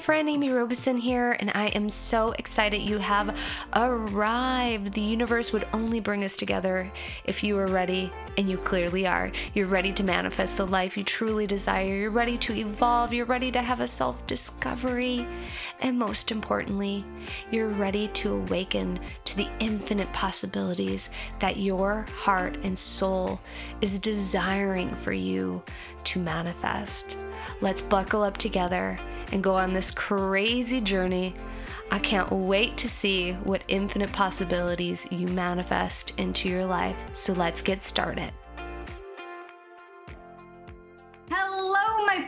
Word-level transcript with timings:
friend 0.00 0.30
Amy 0.30 0.50
Robeson 0.50 0.96
here, 0.96 1.36
and 1.40 1.52
I 1.54 1.66
am 1.68 1.90
so 1.90 2.32
excited 2.38 2.80
you 2.80 2.96
have 2.96 3.38
arrived. 3.74 4.94
The 4.94 5.00
universe 5.02 5.52
would 5.52 5.68
only 5.74 6.00
bring 6.00 6.24
us 6.24 6.38
together 6.38 6.90
if 7.24 7.44
you 7.44 7.54
were 7.54 7.66
ready, 7.66 8.10
and 8.38 8.48
you 8.48 8.56
clearly 8.56 9.06
are. 9.06 9.30
You're 9.52 9.66
ready 9.66 9.92
to 9.92 10.02
manifest 10.02 10.56
the 10.56 10.66
life 10.66 10.96
you 10.96 11.04
truly 11.04 11.46
desire, 11.46 11.94
you're 11.94 12.10
ready 12.10 12.38
to 12.38 12.56
evolve, 12.56 13.12
you're 13.12 13.26
ready 13.26 13.52
to 13.52 13.60
have 13.60 13.80
a 13.80 13.86
self 13.86 14.26
discovery, 14.26 15.26
and 15.82 15.98
most 15.98 16.30
importantly, 16.30 17.04
you're 17.50 17.68
ready 17.68 18.08
to 18.08 18.34
awaken 18.34 19.00
to 19.24 19.36
the 19.36 19.48
infinite 19.58 20.12
possibilities 20.12 21.10
that 21.38 21.56
your 21.56 22.06
heart 22.16 22.56
and 22.62 22.78
soul 22.78 23.40
is 23.80 23.98
desiring 23.98 24.94
for 24.96 25.12
you 25.12 25.62
to 26.04 26.20
manifest. 26.20 27.16
Let's 27.60 27.82
buckle 27.82 28.22
up 28.22 28.36
together 28.36 28.98
and 29.32 29.42
go 29.42 29.54
on 29.54 29.72
this 29.72 29.90
crazy 29.90 30.80
journey. 30.80 31.34
I 31.90 31.98
can't 31.98 32.30
wait 32.30 32.76
to 32.78 32.88
see 32.88 33.32
what 33.32 33.64
infinite 33.68 34.12
possibilities 34.12 35.06
you 35.10 35.26
manifest 35.28 36.12
into 36.18 36.48
your 36.48 36.64
life. 36.64 36.96
So 37.12 37.32
let's 37.32 37.62
get 37.62 37.82
started. 37.82 38.32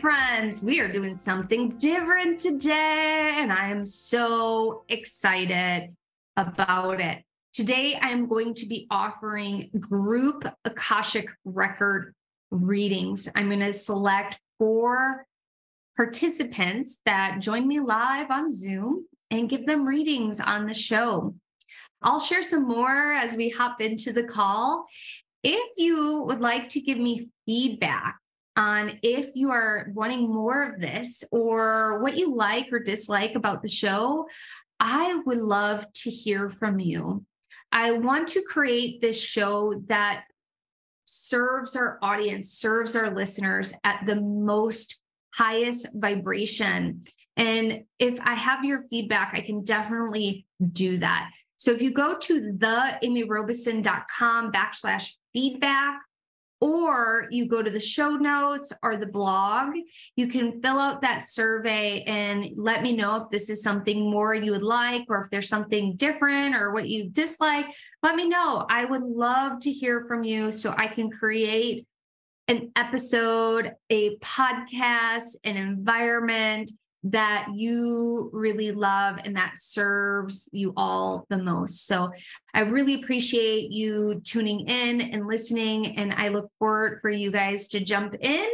Friends. 0.01 0.63
We 0.63 0.81
are 0.81 0.91
doing 0.91 1.17
something 1.17 1.71
different 1.71 2.41
today, 2.41 3.37
and 3.39 3.53
I 3.53 3.69
am 3.69 3.85
so 3.85 4.85
excited 4.89 5.95
about 6.37 7.01
it. 7.01 7.23
Today, 7.53 7.99
I'm 8.01 8.27
going 8.29 8.55
to 8.55 8.67
be 8.67 8.87
offering 8.91 9.71
group 9.79 10.47
Akashic 10.65 11.29
record 11.45 12.15
readings. 12.51 13.29
I'm 13.35 13.49
going 13.49 13.61
to 13.61 13.73
select 13.73 14.39
four 14.59 15.27
participants 15.97 17.01
that 17.05 17.41
join 17.41 17.69
me 17.69 17.81
live 17.81 18.31
on 18.31 18.51
Zoom 18.51 19.07
and 19.31 19.49
give 19.49 19.67
them 19.67 19.87
readings 19.87 20.41
on 20.41 20.67
the 20.67 20.75
show. 20.75 21.35
I'll 22.03 22.21
share 22.21 22.43
some 22.43 22.67
more 22.67 23.13
as 23.13 23.35
we 23.35 23.49
hop 23.49 23.81
into 23.81 24.13
the 24.13 24.25
call. 24.25 24.87
If 25.43 25.73
you 25.77 26.23
would 26.23 26.41
like 26.41 26.71
to 26.71 26.81
give 26.81 26.99
me 26.99 27.29
feedback 27.47 28.17
on 28.57 28.99
if 29.03 29.31
you 29.35 29.51
are 29.51 29.91
wanting 29.95 30.33
more 30.33 30.63
of 30.63 30.81
this 30.81 31.25
or 31.31 32.01
what 32.03 32.17
you 32.17 32.35
like 32.35 32.73
or 32.73 32.79
dislike 32.79 33.35
about 33.35 33.63
the 33.63 33.69
show, 33.69 34.27
I 34.79 35.21
would 35.27 35.39
love 35.39 35.91
to 35.93 36.11
hear 36.11 36.51
from 36.51 36.79
you. 36.79 37.25
I 37.71 37.93
want 37.93 38.29
to 38.29 38.43
create 38.43 39.01
this 39.01 39.23
show 39.23 39.75
that 39.87 40.25
serves 41.05 41.77
our 41.77 41.99
audience, 42.03 42.53
serves 42.53 42.97
our 42.97 43.15
listeners 43.15 43.73
at 43.85 44.05
the 44.07 44.17
most 44.17 45.01
highest 45.35 45.89
vibration. 45.95 47.03
And 47.37 47.85
if 47.99 48.19
I 48.21 48.35
have 48.35 48.65
your 48.65 48.85
feedback, 48.91 49.33
I 49.35 49.41
can 49.41 49.65
definitely 49.65 50.47
do 50.73 50.99
that. 50.99 51.31
So 51.57 51.71
if 51.71 51.81
you 51.81 51.93
go 51.93 52.19
to 52.19 52.53
theamyrobeson.com 52.53 54.53
backslash 54.53 55.13
feedback, 55.33 56.01
or 56.63 57.27
you 57.33 57.49
go 57.49 57.61
to 57.61 57.73
the 57.73 57.81
show 57.81 58.11
notes 58.11 58.73
or 58.85 58.97
the 58.97 59.05
blog, 59.05 59.75
you 60.15 60.29
can 60.29 60.63
fill 60.63 60.79
out 60.79 61.03
that 61.03 61.29
survey 61.29 62.03
and 62.03 62.51
let 62.55 62.85
me 62.85 62.97
know 62.97 63.17
if 63.17 63.31
this 63.33 63.51
is 63.51 63.65
something 63.65 64.09
more 64.09 64.33
you 64.33 64.53
would 64.53 64.63
like, 64.63 65.05
or 65.09 65.21
if 65.21 65.29
there's 65.29 65.49
something 65.49 65.97
different 65.97 66.55
or 66.55 66.73
what 66.73 66.89
you 66.89 67.11
dislike. 67.11 67.67
Let 68.05 68.15
me 68.15 68.29
know. 68.29 68.65
I 68.71 68.85
would 68.85 69.03
love 69.03 69.59
to 69.63 69.73
hear 69.73 70.05
from 70.07 70.23
you 70.23 70.53
so 70.53 70.73
I 70.79 70.87
can 70.87 71.11
create 71.11 71.85
an 72.47 72.71
episode, 72.77 73.73
a 73.91 74.17
podcast, 74.19 75.35
an 75.43 75.57
environment 75.57 76.71
that 77.05 77.49
you 77.55 78.31
really 78.33 78.71
love 78.71 79.19
and 79.25 79.35
that 79.35 79.53
serves 79.57 80.49
you 80.53 80.73
all 80.77 81.27
the 81.31 81.39
most. 81.39 81.87
So 81.87 82.13
I 82.55 82.61
really 82.61 82.95
appreciate 82.95 83.71
you 83.71 84.21
tuning 84.25 84.69
in 84.69 85.01
and 85.01 85.27
listening. 85.27 85.97
And 85.97 86.13
I 86.13 86.29
look 86.29 86.51
forward 86.59 87.01
for 87.03 87.11
you 87.11 87.33
guys 87.33 87.69
to 87.69 87.81
jump 87.81 88.15
in 88.21 88.49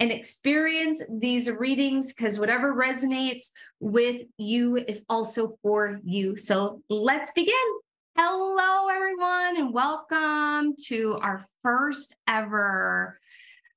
and 0.00 0.10
experience 0.10 1.00
these 1.08 1.48
readings 1.48 2.12
because 2.12 2.40
whatever 2.40 2.74
resonates 2.74 3.50
with 3.78 4.22
you 4.36 4.78
is 4.88 5.04
also 5.08 5.56
for 5.62 6.00
you. 6.02 6.36
So 6.36 6.82
let's 6.88 7.30
begin. 7.30 7.54
Hello, 8.16 8.88
everyone, 8.88 9.56
and 9.58 9.72
welcome 9.72 10.74
to 10.86 11.18
our 11.22 11.46
first 11.62 12.16
ever 12.26 13.18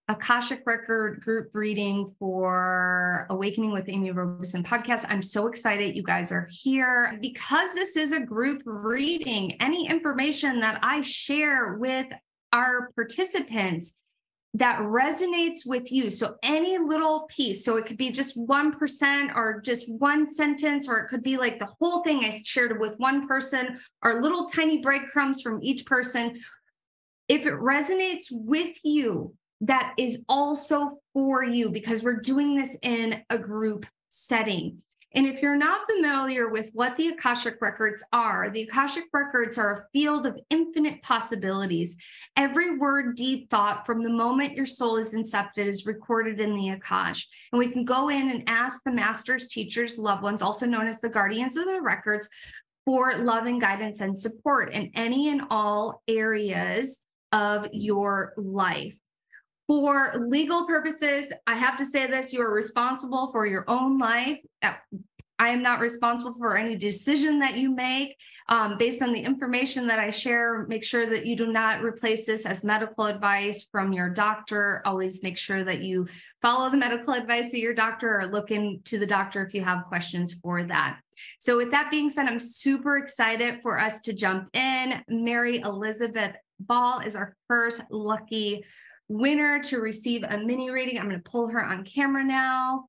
Akashic 0.08 0.62
Record 0.68 1.22
group 1.22 1.50
reading 1.54 2.14
for 2.20 3.26
Awakening 3.32 3.72
with 3.72 3.90
Amy 3.90 4.12
Robeson 4.12 4.64
podcast. 4.64 5.04
I'm 5.10 5.24
so 5.24 5.48
excited 5.48 5.96
you 5.96 6.04
guys 6.04 6.32
are 6.32 6.48
here. 6.52 7.18
Because 7.22 7.74
this 7.74 7.98
is 7.98 8.12
a 8.12 8.20
group 8.20 8.62
reading, 8.66 9.60
any 9.60 9.90
information 9.90 10.60
that 10.60 10.80
I 10.84 11.02
share 11.02 11.78
with 11.80 12.06
our 12.54 12.92
participants 12.94 13.96
that 14.54 14.78
resonates 14.80 15.66
with 15.66 15.92
you. 15.92 16.12
So, 16.12 16.36
any 16.44 16.78
little 16.78 17.22
piece, 17.28 17.66
so 17.66 17.78
it 17.78 17.88
could 17.88 17.98
be 17.98 18.12
just 18.12 18.38
1% 18.38 19.36
or 19.36 19.60
just 19.62 19.90
one 19.90 20.32
sentence, 20.32 20.88
or 20.88 21.00
it 21.00 21.10
could 21.10 21.24
be 21.24 21.36
like 21.36 21.58
the 21.58 21.70
whole 21.80 22.04
thing 22.04 22.24
I 22.24 22.30
shared 22.30 22.80
with 22.80 22.96
one 23.00 23.28
person, 23.28 23.80
or 24.04 24.22
little 24.22 24.46
tiny 24.46 24.84
breadcrumbs 24.84 25.42
from 25.42 25.64
each 25.64 25.84
person. 25.88 26.40
If 27.28 27.48
it 27.48 27.56
resonates 27.56 28.28
with 28.30 28.78
you, 28.84 29.34
that 29.62 29.94
is 29.98 30.24
also 30.28 31.00
for 31.14 31.44
you 31.44 31.70
because 31.70 32.04
we're 32.04 32.20
doing 32.20 32.56
this 32.56 32.78
in 32.82 33.22
a 33.30 33.38
group 33.38 33.86
setting. 34.10 34.82
And 35.16 35.26
if 35.26 35.42
you're 35.42 35.56
not 35.56 35.90
familiar 35.90 36.50
with 36.50 36.72
what 36.74 36.98
the 36.98 37.08
Akashic 37.08 37.62
Records 37.62 38.04
are, 38.12 38.50
the 38.50 38.64
Akashic 38.64 39.06
Records 39.14 39.58
are 39.58 39.72
a 39.72 39.86
field 39.94 40.26
of 40.26 40.38
infinite 40.50 41.02
possibilities. 41.04 41.96
Every 42.36 42.78
word, 42.78 43.16
deed, 43.16 43.50
thought 43.50 43.86
from 43.86 44.04
the 44.04 44.10
moment 44.10 44.58
your 44.58 44.66
soul 44.66 44.98
is 44.98 45.14
incepted 45.14 45.68
is 45.68 45.86
recorded 45.86 46.42
in 46.42 46.54
the 46.54 46.78
Akash. 46.78 47.28
And 47.54 47.60
we 47.60 47.70
can 47.70 47.86
go 47.86 48.10
in 48.10 48.30
and 48.30 48.44
ask 48.48 48.82
the 48.84 48.92
masters, 48.92 49.48
teachers, 49.48 49.98
loved 49.98 50.22
ones, 50.22 50.42
also 50.42 50.66
known 50.66 50.86
as 50.86 51.00
the 51.00 51.08
guardians 51.08 51.56
of 51.56 51.66
the 51.66 51.82
records, 51.82 52.28
for 52.84 53.16
love 53.16 53.46
and 53.46 53.62
guidance 53.62 54.02
and 54.02 54.18
support 54.18 54.74
in 54.74 54.92
any 54.96 55.30
and 55.30 55.44
all 55.50 56.04
areas 56.10 57.02
of 57.32 57.70
your 57.72 58.34
life. 58.36 58.98
For 59.68 60.14
legal 60.28 60.68
purposes, 60.68 61.34
I 61.48 61.56
have 61.56 61.78
to 61.78 61.86
say 61.86 62.06
this 62.06 62.32
you 62.32 62.42
are 62.42 62.54
responsible 62.54 63.32
for 63.32 63.48
your 63.48 63.66
own 63.68 63.98
life. 63.98 64.40
Uh, 64.62 64.74
I 65.38 65.50
am 65.50 65.62
not 65.62 65.82
responsible 65.82 66.36
for 66.38 66.56
any 66.56 66.78
decision 66.78 67.40
that 67.40 67.58
you 67.58 67.70
make. 67.70 68.18
Um, 68.48 68.78
based 68.78 69.02
on 69.02 69.12
the 69.12 69.20
information 69.20 69.86
that 69.88 70.00
I 70.00 70.10
share, 70.10 70.66
make 70.68 70.84
sure 70.84 71.06
that 71.10 71.26
you 71.26 71.36
do 71.36 71.48
not 71.48 71.84
replace 71.84 72.26
this 72.26 72.46
as 72.46 72.64
medical 72.64 73.06
advice 73.06 73.68
from 73.70 73.92
your 73.92 74.10
doctor. 74.10 74.82
Always 74.86 75.24
make 75.24 75.38
sure 75.38 75.64
that 75.64 75.80
you 75.80 76.08
follow 76.42 76.70
the 76.70 76.78
medical 76.78 77.14
advice 77.14 77.48
of 77.48 77.60
your 77.60 77.74
doctor 77.74 78.20
or 78.20 78.28
look 78.28 78.52
into 78.52 78.98
the 78.98 79.08
doctor 79.08 79.44
if 79.46 79.54
you 79.54 79.62
have 79.62 79.86
questions 79.86 80.34
for 80.42 80.64
that. 80.64 81.00
So, 81.40 81.58
with 81.58 81.72
that 81.72 81.92
being 81.92 82.10
said, 82.10 82.28
I'm 82.28 82.40
super 82.40 82.98
excited 82.98 83.60
for 83.62 83.80
us 83.80 84.00
to 84.02 84.14
jump 84.14 84.56
in. 84.56 85.04
Mary 85.10 85.60
Elizabeth 85.60 86.36
Ball 86.62 87.00
is 87.00 87.16
our 87.18 87.36
first 87.48 87.82
lucky 87.92 88.64
winner 89.08 89.60
to 89.64 89.80
receive 89.80 90.24
a 90.24 90.38
mini 90.38 90.70
reading. 90.70 90.98
I'm 90.98 91.10
going 91.10 91.22
to 91.22 91.30
pull 91.30 91.48
her 91.50 91.64
on 91.64 91.84
camera 91.84 92.24
now. 92.24 92.86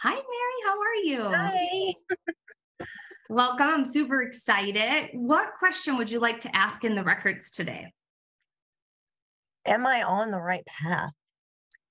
Hi, 0.00 0.14
Mary. 0.14 0.24
How 0.64 0.78
are 0.80 0.94
you? 1.04 1.22
Hi. 1.24 1.94
Welcome. 3.28 3.68
I'm 3.68 3.84
super 3.84 4.22
excited. 4.22 5.10
What 5.12 5.52
question 5.58 5.96
would 5.96 6.10
you 6.10 6.18
like 6.18 6.40
to 6.40 6.56
ask 6.56 6.84
in 6.84 6.94
the 6.94 7.04
records 7.04 7.50
today? 7.50 7.92
Am 9.66 9.86
I 9.86 10.02
on 10.02 10.30
the 10.30 10.40
right 10.40 10.64
path? 10.66 11.12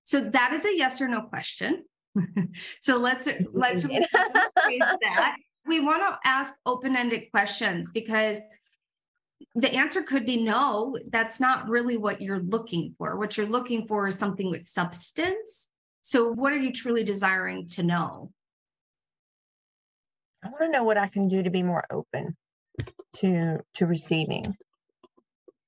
So 0.04 0.28
that 0.30 0.52
is 0.52 0.64
a 0.64 0.76
yes 0.76 1.00
or 1.00 1.08
no 1.08 1.22
question. 1.22 1.84
so 2.80 2.96
let's 2.96 3.28
let's 3.52 3.82
that. 3.84 5.36
We 5.66 5.80
want 5.80 6.02
to 6.02 6.18
ask 6.24 6.54
open-ended 6.66 7.30
questions 7.30 7.90
because 7.92 8.40
the 9.54 9.72
answer 9.74 10.02
could 10.02 10.26
be 10.26 10.42
no, 10.42 10.96
that's 11.10 11.40
not 11.40 11.68
really 11.68 11.96
what 11.96 12.20
you're 12.20 12.40
looking 12.40 12.94
for. 12.98 13.16
What 13.16 13.36
you're 13.36 13.46
looking 13.46 13.86
for 13.86 14.08
is 14.08 14.18
something 14.18 14.50
with 14.50 14.66
substance. 14.66 15.68
So, 16.02 16.32
what 16.32 16.52
are 16.52 16.58
you 16.58 16.72
truly 16.72 17.04
desiring 17.04 17.66
to 17.68 17.82
know? 17.82 18.32
I 20.42 20.48
want 20.48 20.62
to 20.62 20.70
know 20.70 20.84
what 20.84 20.98
I 20.98 21.08
can 21.08 21.28
do 21.28 21.42
to 21.42 21.50
be 21.50 21.62
more 21.62 21.84
open 21.90 22.36
to 23.16 23.58
to 23.74 23.86
receiving. 23.86 24.56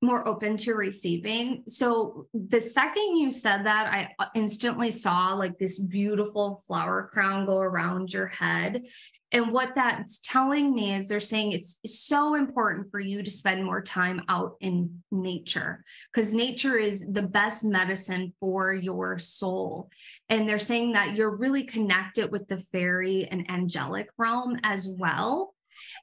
More 0.02 0.26
open 0.26 0.56
to 0.58 0.74
receiving. 0.74 1.62
So 1.66 2.26
the 2.34 2.60
second 2.60 3.16
you 3.16 3.30
said 3.30 3.64
that, 3.64 3.86
I 3.86 4.08
uh, 4.18 4.26
instantly 4.34 4.90
saw 4.90 5.34
like 5.34 5.58
this 5.58 5.78
beautiful 5.78 6.62
flower 6.66 7.08
crown 7.12 7.46
go 7.46 7.58
around 7.58 8.12
your 8.12 8.26
head. 8.26 8.82
And 9.30 9.50
what 9.50 9.74
that's 9.74 10.20
telling 10.22 10.74
me 10.74 10.94
is 10.94 11.08
they're 11.08 11.20
saying 11.20 11.52
it's 11.52 11.78
so 11.86 12.34
important 12.34 12.90
for 12.90 13.00
you 13.00 13.22
to 13.22 13.30
spend 13.30 13.64
more 13.64 13.80
time 13.80 14.20
out 14.28 14.56
in 14.60 15.02
nature 15.10 15.82
because 16.12 16.34
nature 16.34 16.76
is 16.76 17.10
the 17.10 17.22
best 17.22 17.64
medicine 17.64 18.34
for 18.40 18.74
your 18.74 19.18
soul. 19.18 19.88
And 20.28 20.46
they're 20.46 20.58
saying 20.58 20.92
that 20.92 21.14
you're 21.14 21.36
really 21.36 21.64
connected 21.64 22.30
with 22.30 22.46
the 22.48 22.58
fairy 22.72 23.26
and 23.30 23.50
angelic 23.50 24.08
realm 24.18 24.58
as 24.64 24.86
well. 24.86 25.54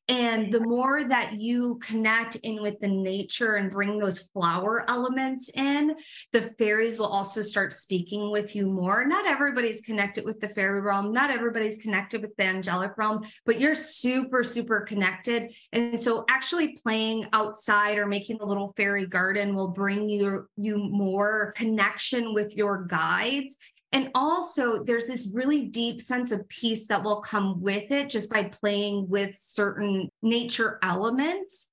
And 0.10 0.52
the 0.52 0.60
more 0.60 1.04
that 1.04 1.34
you 1.34 1.80
connect 1.84 2.36
in 2.38 2.64
with 2.64 2.80
the 2.80 2.88
nature 2.88 3.56
and 3.56 3.72
bring 3.72 4.00
those 4.00 4.20
flower 4.34 4.84
elements 4.90 5.52
in, 5.54 5.96
the 6.34 6.54
fairies 6.58 6.98
will 6.98 7.08
also 7.08 7.44
start 7.44 7.74
speaking 7.74 8.32
with 8.32 8.56
you 8.56 8.66
more. 8.66 9.06
Not 9.06 9.28
everybody's 9.28 9.82
connected 9.82 10.26
with 10.26 10.40
the 10.40 10.50
fairy 10.50 10.82
realm, 10.82 11.14
not 11.14 11.30
everybody's 11.30 11.78
connected 11.78 12.24
with 12.24 12.36
the 12.38 12.44
angelic 12.46 12.98
realm, 12.98 13.24
but 13.46 13.60
you're 13.60 13.76
super, 13.76 14.44
super 14.44 14.82
connected. 14.82 15.54
And 15.74 16.00
so 16.00 16.26
actually 16.28 16.76
playing 16.84 17.28
outside 17.32 18.00
or 18.00 18.08
making 18.08 18.40
a 18.42 18.46
little 18.46 18.74
fairy 18.76 19.06
garden 19.06 19.56
will 19.56 19.68
bring 19.68 20.10
you, 20.10 20.48
you 20.58 20.78
more 20.78 21.54
connection 21.56 22.34
with 22.34 22.58
your 22.58 22.84
guides 22.86 23.56
and 23.92 24.12
also, 24.14 24.84
there's 24.84 25.08
this 25.08 25.32
really 25.34 25.66
deep 25.66 26.00
sense 26.00 26.32
of 26.32 26.48
peace 26.48 26.88
that 26.88 27.04
will 27.04 27.22
come 27.22 27.60
with 27.60 27.92
it 27.92 28.10
just 28.10 28.30
by 28.30 28.44
playing 28.44 29.10
with 29.10 29.36
certain 29.36 30.10
nature 30.22 30.78
elements. 30.84 31.72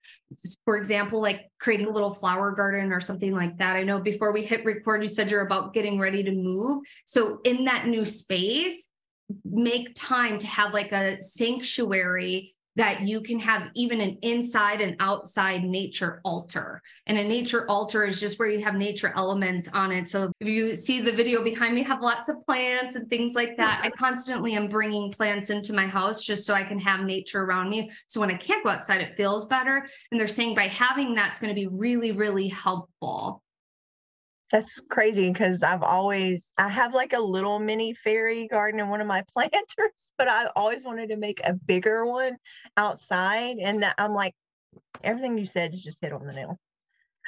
For 0.65 0.79
example, 0.79 1.21
like 1.21 1.51
creating 1.61 1.89
a 1.89 1.91
little 1.91 2.15
flower 2.15 2.53
garden 2.53 2.91
or 2.91 3.01
something 3.01 3.35
like 3.35 3.59
that. 3.59 3.77
I 3.77 3.83
know 3.83 4.01
before 4.01 4.33
we 4.33 4.45
hit 4.45 4.65
record, 4.65 5.03
you 5.03 5.09
said 5.09 5.31
you're 5.31 5.47
about 5.47 5.75
getting 5.75 6.01
ready 6.01 6.23
to 6.23 6.33
move. 6.33 6.85
So, 7.05 7.41
in 7.45 7.65
that 7.65 7.87
new 7.87 8.07
space, 8.07 8.89
make 9.45 9.95
time 9.95 10.39
to 10.39 10.47
have 10.47 10.73
like 10.73 10.93
a 10.93 11.21
sanctuary 11.21 12.55
that 12.77 13.01
you 13.01 13.23
can 13.23 13.39
have 13.41 13.69
even 13.75 14.01
an 14.01 14.19
inside 14.23 14.81
and 14.81 14.97
outside 15.01 15.65
nature 15.65 16.21
altar. 16.25 16.83
And 17.07 17.19
a 17.19 17.25
nature 17.25 17.69
altar 17.71 18.05
is 18.05 18.21
just 18.21 18.39
where 18.39 18.49
you 18.49 18.63
have 18.63 18.75
nature 18.75 19.13
elements 19.17 19.69
on 19.73 19.91
it. 19.91 20.07
So 20.07 20.31
if 20.41 20.49
you 20.49 20.77
see 20.77 21.01
the 21.01 21.13
video 21.13 21.43
behind 21.43 21.75
me, 21.75 21.83
have 21.83 22.03
lots 22.03 22.29
of 22.29 22.45
plants 22.45 22.95
and 22.95 23.09
things 23.09 23.35
like 23.35 23.57
that. 23.57 23.81
I 23.83 23.91
constantly 23.91 24.55
am 24.55 24.69
bringing 24.69 25.11
plants 25.11 25.51
into 25.51 25.73
my 25.73 25.87
house 25.87 26.25
just 26.25 26.47
so 26.47 26.53
I 26.53 26.65
can 26.65 26.79
have 26.79 27.01
nature 27.01 27.43
around 27.43 27.71
me. 27.71 27.91
So 28.07 28.21
when 28.21 28.31
I 28.31 28.37
can't 28.37 28.63
go 28.63 28.71
outside, 28.71 29.01
it 29.01 29.17
feels 29.17 29.47
better. 29.47 29.89
And 30.11 30.21
they're 30.21 30.27
saying 30.27 30.55
by 30.55 30.69
having 30.69 31.15
that's 31.15 31.39
going 31.39 31.55
to 31.55 31.59
be 31.59 31.67
really, 31.67 32.13
really 32.13 32.49
helpful. 32.49 33.43
That's 34.53 34.81
crazy 34.91 35.29
because 35.29 35.63
I've 35.63 35.83
always 35.83 36.53
I 36.57 36.69
have 36.69 36.95
like 36.95 37.13
a 37.13 37.21
little 37.21 37.59
mini 37.59 37.95
fairy 37.95 38.47
garden 38.47 38.81
in 38.81 38.89
one 38.89 39.01
of 39.01 39.07
my 39.07 39.25
planters, 39.33 40.13
but 40.17 40.29
I 40.29 40.47
always 40.55 40.85
wanted 40.85 41.09
to 41.09 41.17
make 41.17 41.41
a 41.45 41.55
bigger 41.55 42.07
one 42.07 42.37
outside. 42.77 43.57
And 43.61 43.83
that 43.83 43.95
I'm 43.99 44.15
like, 44.15 44.35
everything 45.03 45.37
you 45.37 45.47
said 45.47 45.75
is 45.75 45.83
just 45.83 46.01
hit 46.01 46.13
on 46.13 46.27
the 46.27 46.33
nail. 46.33 46.59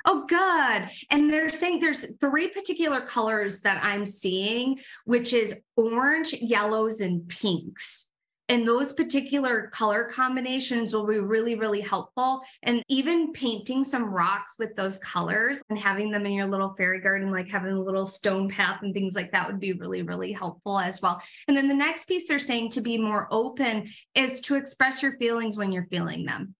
Oh, 0.04 0.26
good. 0.26 0.88
And 1.10 1.30
they're 1.30 1.48
saying 1.48 1.80
there's 1.80 2.06
three 2.20 2.48
particular 2.48 3.00
colors 3.00 3.62
that 3.62 3.82
I'm 3.82 4.06
seeing, 4.06 4.78
which 5.04 5.32
is 5.32 5.60
orange, 5.76 6.32
yellows, 6.34 7.00
and 7.00 7.28
pinks. 7.28 8.10
And 8.48 8.66
those 8.66 8.92
particular 8.94 9.68
color 9.74 10.08
combinations 10.10 10.94
will 10.94 11.06
be 11.06 11.18
really, 11.18 11.54
really 11.54 11.82
helpful. 11.82 12.40
And 12.62 12.82
even 12.88 13.32
painting 13.32 13.84
some 13.84 14.04
rocks 14.04 14.56
with 14.58 14.74
those 14.74 14.98
colors 14.98 15.62
and 15.68 15.78
having 15.78 16.10
them 16.10 16.24
in 16.24 16.32
your 16.32 16.46
little 16.46 16.74
fairy 16.76 17.00
garden, 17.00 17.30
like 17.30 17.48
having 17.48 17.72
a 17.72 17.82
little 17.82 18.06
stone 18.06 18.48
path 18.48 18.80
and 18.82 18.94
things 18.94 19.14
like 19.14 19.32
that 19.32 19.46
would 19.46 19.60
be 19.60 19.74
really, 19.74 20.02
really 20.02 20.32
helpful 20.32 20.78
as 20.78 21.02
well. 21.02 21.20
And 21.46 21.56
then 21.56 21.68
the 21.68 21.74
next 21.74 22.06
piece 22.06 22.26
they're 22.26 22.38
saying 22.38 22.70
to 22.70 22.80
be 22.80 22.96
more 22.96 23.28
open 23.30 23.88
is 24.14 24.40
to 24.42 24.56
express 24.56 25.02
your 25.02 25.12
feelings 25.18 25.58
when 25.58 25.70
you're 25.70 25.88
feeling 25.90 26.24
them. 26.24 26.54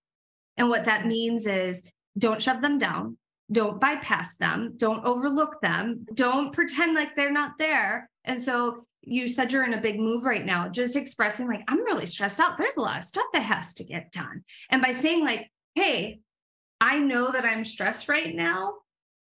And 0.59 0.69
what 0.69 0.85
that 0.85 1.07
means 1.07 1.47
is 1.47 1.83
don't 2.19 2.43
shove 2.43 2.61
them 2.61 2.79
down, 2.79 3.17
don't 3.51 3.81
bypass 3.81 4.37
them, 4.37 4.75
don't 4.77 5.05
overlook 5.05 5.61
them, 5.63 6.05
don't 6.13 6.53
pretend 6.53 6.95
like 6.95 7.17
they're 7.17 7.33
not 7.33 7.53
there. 7.59 8.11
And 8.25 8.41
so 8.41 8.87
you 9.03 9.29
said 9.29 9.53
you're 9.53 9.65
in 9.65 9.75
a 9.75 9.81
big 9.81 9.99
move 9.99 10.25
right 10.25 10.45
now, 10.45 10.69
just 10.69 10.97
expressing 10.97 11.49
like, 11.49 11.63
I'm 11.69 11.85
really 11.85 12.07
stressed 12.07 12.41
out. 12.41 12.59
There's 12.59 12.77
a 12.77 12.81
lot 12.81 12.99
of 12.99 13.05
stuff 13.05 13.27
that 13.33 13.43
has 13.43 13.75
to 13.75 13.85
get 13.85 14.13
done. 14.13 14.43
And 14.71 14.83
by 14.83 14.93
saying 14.93 15.25
like, 15.25 15.51
hey, 15.75 16.21
I 16.81 16.99
know 16.99 17.31
that 17.31 17.45
I'm 17.45 17.65
stressed 17.65 18.09
right 18.09 18.35
now, 18.35 18.75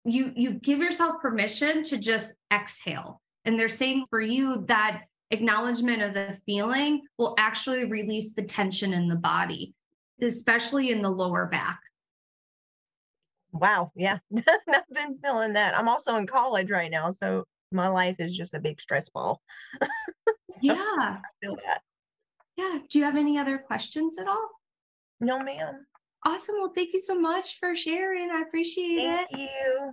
you 0.04 0.32
you 0.36 0.52
give 0.52 0.78
yourself 0.78 1.20
permission 1.20 1.82
to 1.84 1.98
just 1.98 2.34
exhale. 2.52 3.20
And 3.44 3.58
they're 3.58 3.68
saying 3.68 4.06
for 4.10 4.20
you 4.20 4.64
that 4.68 5.02
acknowledgement 5.30 6.02
of 6.02 6.14
the 6.14 6.38
feeling 6.46 7.02
will 7.18 7.34
actually 7.38 7.84
release 7.84 8.32
the 8.32 8.42
tension 8.42 8.92
in 8.92 9.08
the 9.08 9.16
body, 9.16 9.74
especially 10.20 10.90
in 10.90 11.02
the 11.02 11.10
lower 11.10 11.46
back. 11.46 11.80
Wow. 13.52 13.90
Yeah. 13.94 14.18
I've 14.36 14.82
been 14.92 15.18
feeling 15.22 15.54
that. 15.54 15.76
I'm 15.76 15.88
also 15.88 16.16
in 16.16 16.26
college 16.26 16.70
right 16.70 16.90
now. 16.90 17.10
So 17.10 17.44
my 17.72 17.88
life 17.88 18.16
is 18.18 18.36
just 18.36 18.54
a 18.54 18.60
big 18.60 18.80
stress 18.80 19.08
ball. 19.08 19.40
so 19.82 20.28
Yeah. 20.62 20.74
I 20.76 21.18
feel 21.42 21.56
that. 21.66 21.82
Yeah. 22.56 22.78
Do 22.88 22.98
you 22.98 23.04
have 23.04 23.16
any 23.16 23.38
other 23.38 23.58
questions 23.58 24.18
at 24.18 24.28
all? 24.28 24.48
No, 25.20 25.38
ma'am. 25.38 25.86
Awesome. 26.24 26.56
Well, 26.58 26.72
thank 26.74 26.92
you 26.92 27.00
so 27.00 27.18
much 27.18 27.58
for 27.58 27.76
sharing. 27.76 28.30
I 28.30 28.42
appreciate 28.42 29.00
Thank 29.00 29.32
it. 29.32 29.36
Thank 29.36 29.50
you. 29.50 29.92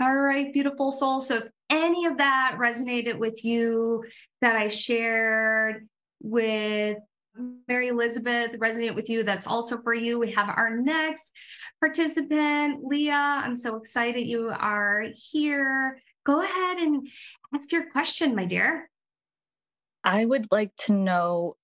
All 0.00 0.14
right, 0.14 0.52
beautiful 0.52 0.92
soul. 0.92 1.22
So 1.22 1.36
if 1.36 1.44
any 1.70 2.04
of 2.04 2.18
that 2.18 2.56
resonated 2.60 3.18
with 3.18 3.44
you 3.44 4.04
that 4.42 4.54
I 4.54 4.68
shared 4.68 5.88
with 6.22 6.98
Mary 7.68 7.88
Elizabeth 7.88 8.52
resonate 8.58 8.94
with 8.94 9.08
you, 9.08 9.22
that's 9.22 9.46
also 9.46 9.80
for 9.82 9.94
you. 9.94 10.18
We 10.18 10.30
have 10.32 10.48
our 10.48 10.76
next 10.76 11.32
participant, 11.80 12.84
Leah. 12.84 13.42
I'm 13.44 13.56
so 13.56 13.76
excited 13.76 14.26
you 14.26 14.50
are 14.50 15.06
here. 15.14 16.00
Go 16.24 16.42
ahead 16.42 16.78
and 16.78 17.08
ask 17.54 17.70
your 17.72 17.90
question, 17.90 18.34
my 18.34 18.44
dear. 18.44 18.90
I 20.04 20.24
would 20.24 20.46
like 20.50 20.74
to 20.86 20.92
know 20.92 21.54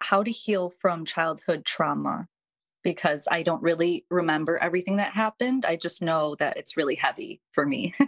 how 0.00 0.22
to 0.22 0.30
heal 0.30 0.70
from 0.80 1.04
childhood 1.04 1.64
trauma 1.64 2.26
because 2.82 3.28
I 3.30 3.42
don't 3.42 3.62
really 3.62 4.04
remember 4.10 4.58
everything 4.58 4.96
that 4.96 5.12
happened. 5.12 5.64
I 5.64 5.76
just 5.76 6.02
know 6.02 6.34
that 6.40 6.56
it's 6.56 6.76
really 6.76 6.96
heavy 6.96 7.40
for 7.52 7.64
me. 7.64 7.94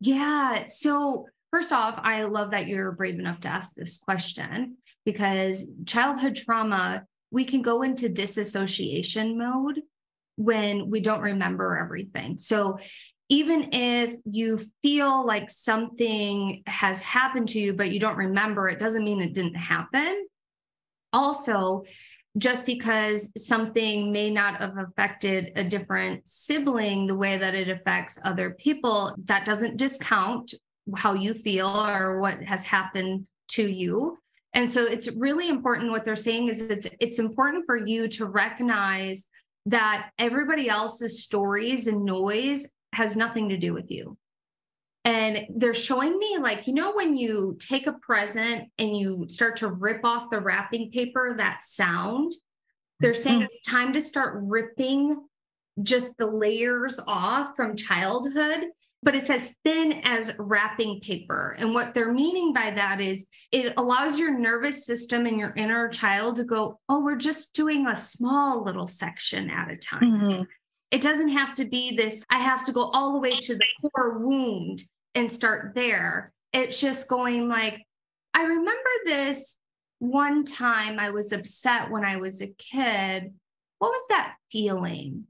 Yeah. 0.00 0.66
So, 0.66 1.26
first 1.50 1.72
off, 1.72 1.98
I 2.02 2.24
love 2.24 2.50
that 2.50 2.66
you're 2.66 2.92
brave 2.92 3.18
enough 3.18 3.40
to 3.40 3.48
ask 3.48 3.74
this 3.74 3.98
question 3.98 4.76
because 5.04 5.66
childhood 5.86 6.36
trauma, 6.36 7.04
we 7.30 7.44
can 7.44 7.62
go 7.62 7.82
into 7.82 8.08
disassociation 8.08 9.38
mode 9.38 9.80
when 10.36 10.90
we 10.90 11.00
don't 11.00 11.20
remember 11.20 11.76
everything. 11.76 12.38
So, 12.38 12.78
even 13.32 13.68
if 13.72 14.16
you 14.24 14.60
feel 14.82 15.24
like 15.24 15.48
something 15.50 16.64
has 16.66 17.00
happened 17.00 17.48
to 17.50 17.60
you, 17.60 17.74
but 17.74 17.92
you 17.92 18.00
don't 18.00 18.16
remember, 18.16 18.68
it 18.68 18.80
doesn't 18.80 19.04
mean 19.04 19.20
it 19.20 19.34
didn't 19.34 19.54
happen. 19.54 20.26
Also, 21.12 21.84
just 22.38 22.66
because 22.66 23.30
something 23.36 24.12
may 24.12 24.30
not 24.30 24.60
have 24.60 24.78
affected 24.78 25.52
a 25.56 25.64
different 25.64 26.26
sibling 26.26 27.06
the 27.06 27.14
way 27.14 27.36
that 27.38 27.54
it 27.54 27.68
affects 27.68 28.18
other 28.24 28.50
people, 28.50 29.14
that 29.24 29.44
doesn't 29.44 29.76
discount 29.76 30.54
how 30.96 31.12
you 31.12 31.34
feel 31.34 31.68
or 31.68 32.20
what 32.20 32.42
has 32.42 32.62
happened 32.62 33.26
to 33.48 33.68
you. 33.68 34.16
And 34.52 34.68
so 34.68 34.84
it's 34.84 35.08
really 35.12 35.48
important 35.48 35.90
what 35.90 36.04
they're 36.04 36.16
saying 36.16 36.48
is 36.48 36.62
it's 36.70 36.88
it's 37.00 37.18
important 37.18 37.64
for 37.66 37.76
you 37.76 38.08
to 38.08 38.26
recognize 38.26 39.26
that 39.66 40.10
everybody 40.18 40.68
else's 40.68 41.22
stories 41.22 41.86
and 41.86 42.04
noise 42.04 42.68
has 42.92 43.16
nothing 43.16 43.50
to 43.50 43.56
do 43.56 43.72
with 43.72 43.90
you. 43.90 44.16
And 45.04 45.46
they're 45.54 45.72
showing 45.72 46.18
me, 46.18 46.38
like, 46.38 46.66
you 46.66 46.74
know, 46.74 46.92
when 46.92 47.16
you 47.16 47.56
take 47.58 47.86
a 47.86 47.92
present 47.92 48.68
and 48.78 48.96
you 48.96 49.26
start 49.28 49.56
to 49.58 49.68
rip 49.68 50.04
off 50.04 50.30
the 50.30 50.40
wrapping 50.40 50.90
paper, 50.90 51.34
that 51.38 51.62
sound, 51.62 52.32
they're 52.98 53.14
saying 53.14 53.40
Mhm. 53.40 53.44
it's 53.44 53.62
time 53.62 53.92
to 53.94 54.02
start 54.02 54.40
ripping 54.42 55.16
just 55.82 56.16
the 56.18 56.26
layers 56.26 57.00
off 57.06 57.56
from 57.56 57.76
childhood, 57.76 58.64
but 59.02 59.14
it's 59.14 59.30
as 59.30 59.54
thin 59.64 60.00
as 60.04 60.32
wrapping 60.38 61.00
paper. 61.00 61.56
And 61.58 61.72
what 61.74 61.94
they're 61.94 62.12
meaning 62.12 62.52
by 62.52 62.70
that 62.72 63.00
is 63.00 63.26
it 63.50 63.72
allows 63.76 64.18
your 64.18 64.38
nervous 64.38 64.84
system 64.84 65.26
and 65.26 65.38
your 65.38 65.54
inner 65.56 65.88
child 65.88 66.36
to 66.36 66.44
go, 66.44 66.78
oh, 66.88 67.00
we're 67.02 67.16
just 67.16 67.54
doing 67.54 67.86
a 67.86 67.96
small 67.96 68.62
little 68.64 68.86
section 68.86 69.48
at 69.50 69.70
a 69.70 69.76
time 69.76 70.02
Mhm. 70.02 70.46
it 70.90 71.00
doesn't 71.00 71.28
have 71.28 71.54
to 71.54 71.64
be 71.64 71.94
this 71.96 72.24
i 72.30 72.38
have 72.38 72.66
to 72.66 72.72
go 72.72 72.90
all 72.90 73.12
the 73.12 73.20
way 73.20 73.36
to 73.36 73.54
the 73.54 73.64
core 73.80 74.18
wound 74.18 74.82
and 75.14 75.30
start 75.30 75.72
there 75.74 76.32
it's 76.52 76.80
just 76.80 77.06
going 77.08 77.48
like 77.48 77.80
i 78.34 78.42
remember 78.42 78.90
this 79.04 79.56
one 80.00 80.44
time 80.44 80.98
i 80.98 81.10
was 81.10 81.30
upset 81.32 81.90
when 81.90 82.04
i 82.04 82.16
was 82.16 82.42
a 82.42 82.48
kid 82.58 83.32
what 83.78 83.90
was 83.90 84.02
that 84.08 84.34
feeling 84.50 85.26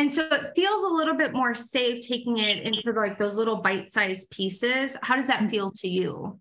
And 0.00 0.10
so 0.10 0.26
it 0.32 0.52
feels 0.56 0.82
a 0.82 0.88
little 0.88 1.12
bit 1.12 1.34
more 1.34 1.54
safe 1.54 2.00
taking 2.00 2.38
it 2.38 2.62
into 2.62 2.90
like 2.92 3.18
those 3.18 3.36
little 3.36 3.56
bite-sized 3.56 4.30
pieces. 4.30 4.96
How 5.02 5.14
does 5.14 5.26
that 5.26 5.50
feel 5.50 5.70
to 5.72 5.88
you? 5.88 6.40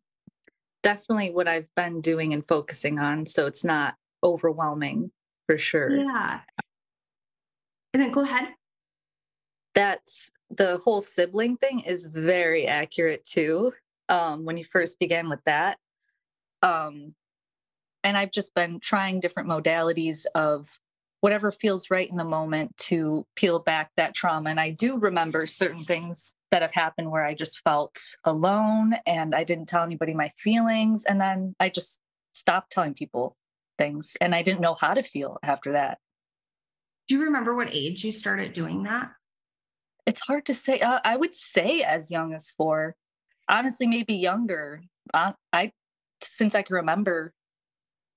Definitely 0.81 1.31
what 1.31 1.49
I've 1.49 1.67
been 1.75 1.99
doing 1.99 2.31
and 2.31 2.47
focusing 2.47 2.99
on. 2.99 3.25
So 3.25 3.47
it's 3.47 3.65
not 3.65 3.95
overwhelming 4.23 5.11
for 5.45 5.57
sure. 5.57 5.93
Yeah. 5.93 6.39
And 7.93 8.01
then 8.01 8.13
go 8.13 8.21
ahead. 8.21 8.47
That's 9.75 10.31
the 10.49 10.77
whole 10.77 11.01
sibling 11.01 11.57
thing 11.57 11.81
is 11.81 12.05
very 12.05 12.65
accurate 12.65 13.25
too. 13.25 13.73
Um, 14.07 14.45
when 14.45 14.55
you 14.55 14.63
first 14.63 14.99
began 14.99 15.27
with 15.27 15.43
that. 15.43 15.79
Um, 16.61 17.13
and 18.05 18.15
I've 18.15 18.31
just 18.31 18.55
been 18.55 18.79
trying 18.79 19.19
different 19.19 19.49
modalities 19.49 20.25
of 20.33 20.79
whatever 21.21 21.51
feels 21.51 21.89
right 21.89 22.09
in 22.09 22.15
the 22.15 22.23
moment 22.23 22.75
to 22.77 23.25
peel 23.35 23.59
back 23.59 23.91
that 23.97 24.15
trauma. 24.15 24.49
And 24.49 24.59
I 24.59 24.69
do 24.69 24.97
remember 24.97 25.45
certain 25.45 25.81
things 25.81 26.33
that 26.51 26.61
have 26.61 26.73
happened 26.73 27.11
where 27.11 27.25
I 27.25 27.33
just 27.33 27.61
felt 27.61 27.99
alone 28.23 28.95
and 29.05 29.35
I 29.35 29.43
didn't 29.43 29.67
tell 29.67 29.83
anybody 29.83 30.13
my 30.13 30.29
feelings. 30.38 31.05
And 31.05 31.19
then 31.19 31.55
I 31.59 31.69
just 31.69 31.99
stopped 32.33 32.71
telling 32.71 32.93
people 32.93 33.35
things 33.77 34.15
and 34.21 34.33
I 34.33 34.43
didn't 34.43 34.61
know 34.61 34.75
how 34.75 34.93
to 34.93 35.03
feel 35.03 35.38
after 35.43 35.73
that. 35.73 35.97
Do 37.07 37.15
you 37.15 37.23
remember 37.23 37.55
what 37.55 37.69
age 37.73 38.03
you 38.03 38.11
started 38.11 38.53
doing 38.53 38.83
that? 38.83 39.11
It's 40.05 40.21
hard 40.21 40.45
to 40.45 40.53
say. 40.53 40.79
Uh, 40.79 40.99
I 41.03 41.17
would 41.17 41.35
say 41.35 41.81
as 41.81 42.09
young 42.09 42.33
as 42.33 42.51
four. 42.51 42.95
Honestly, 43.49 43.88
maybe 43.88 44.13
younger. 44.13 44.83
Uh, 45.13 45.33
I, 45.51 45.71
since 46.21 46.55
I 46.55 46.61
can 46.61 46.75
remember, 46.75 47.33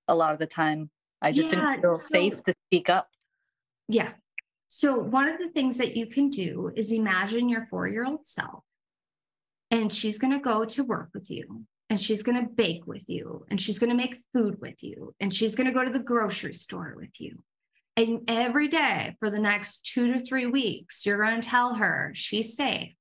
a 0.07 0.15
lot 0.15 0.33
of 0.33 0.39
the 0.39 0.47
time, 0.47 0.89
I 1.23 1.31
just 1.31 1.51
Yeah, 1.53 1.61
didn't 1.61 1.81
feel 1.81 1.97
so- 1.99 2.13
safe 2.13 2.43
to 2.43 2.53
speak 2.67 2.89
up. 2.89 3.09
Yeah. 3.87 4.13
So 4.67 4.97
one 4.99 5.29
of 5.29 5.39
the 5.39 5.49
things 5.49 5.77
that 5.77 5.95
you 5.95 6.07
can 6.07 6.29
do 6.29 6.71
is 6.75 6.91
imagine 6.91 7.47
your 7.49 7.65
four-year-old 7.67 8.27
self. 8.27 8.63
And 9.71 9.91
she's 9.91 10.19
going 10.19 10.33
to 10.33 10.39
go 10.39 10.65
to 10.65 10.83
work 10.83 11.09
with 11.13 11.31
you 11.31 11.65
and 11.89 11.99
she's 11.99 12.21
going 12.23 12.39
to 12.43 12.49
bake 12.51 12.85
with 12.85 13.09
you 13.09 13.45
and 13.49 13.59
she's 13.59 13.79
going 13.79 13.89
to 13.89 13.95
make 13.95 14.17
food 14.33 14.59
with 14.61 14.83
you 14.83 15.15
and 15.19 15.33
she's 15.33 15.55
going 15.55 15.67
to 15.67 15.73
go 15.73 15.83
to 15.83 15.91
the 15.91 15.99
grocery 15.99 16.53
store 16.53 16.93
with 16.95 17.19
you. 17.19 17.43
And 17.95 18.21
every 18.27 18.67
day 18.67 19.15
for 19.19 19.29
the 19.29 19.39
next 19.39 19.85
two 19.85 20.13
to 20.13 20.19
three 20.19 20.47
weeks, 20.47 21.05
you're 21.05 21.23
going 21.23 21.39
to 21.39 21.47
tell 21.47 21.75
her 21.75 22.11
she's 22.15 22.55
safe. 22.55 22.93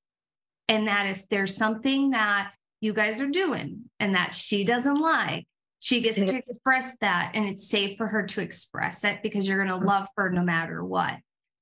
And 0.68 0.88
that 0.88 1.06
if 1.06 1.28
there's 1.28 1.56
something 1.56 2.10
that 2.10 2.52
you 2.80 2.92
guys 2.92 3.20
are 3.20 3.28
doing 3.28 3.90
and 4.00 4.14
that 4.14 4.34
she 4.34 4.64
doesn't 4.64 4.94
like, 5.00 5.46
she 5.82 6.00
gets 6.00 6.16
to 6.16 6.36
express 6.36 6.96
that 7.00 7.32
and 7.34 7.44
it's 7.44 7.68
safe 7.68 7.98
for 7.98 8.06
her 8.06 8.22
to 8.24 8.40
express 8.40 9.02
it 9.02 9.18
because 9.20 9.48
you're 9.48 9.56
going 9.66 9.80
to 9.80 9.84
love 9.84 10.06
her 10.16 10.30
no 10.30 10.40
matter 10.40 10.84
what. 10.84 11.14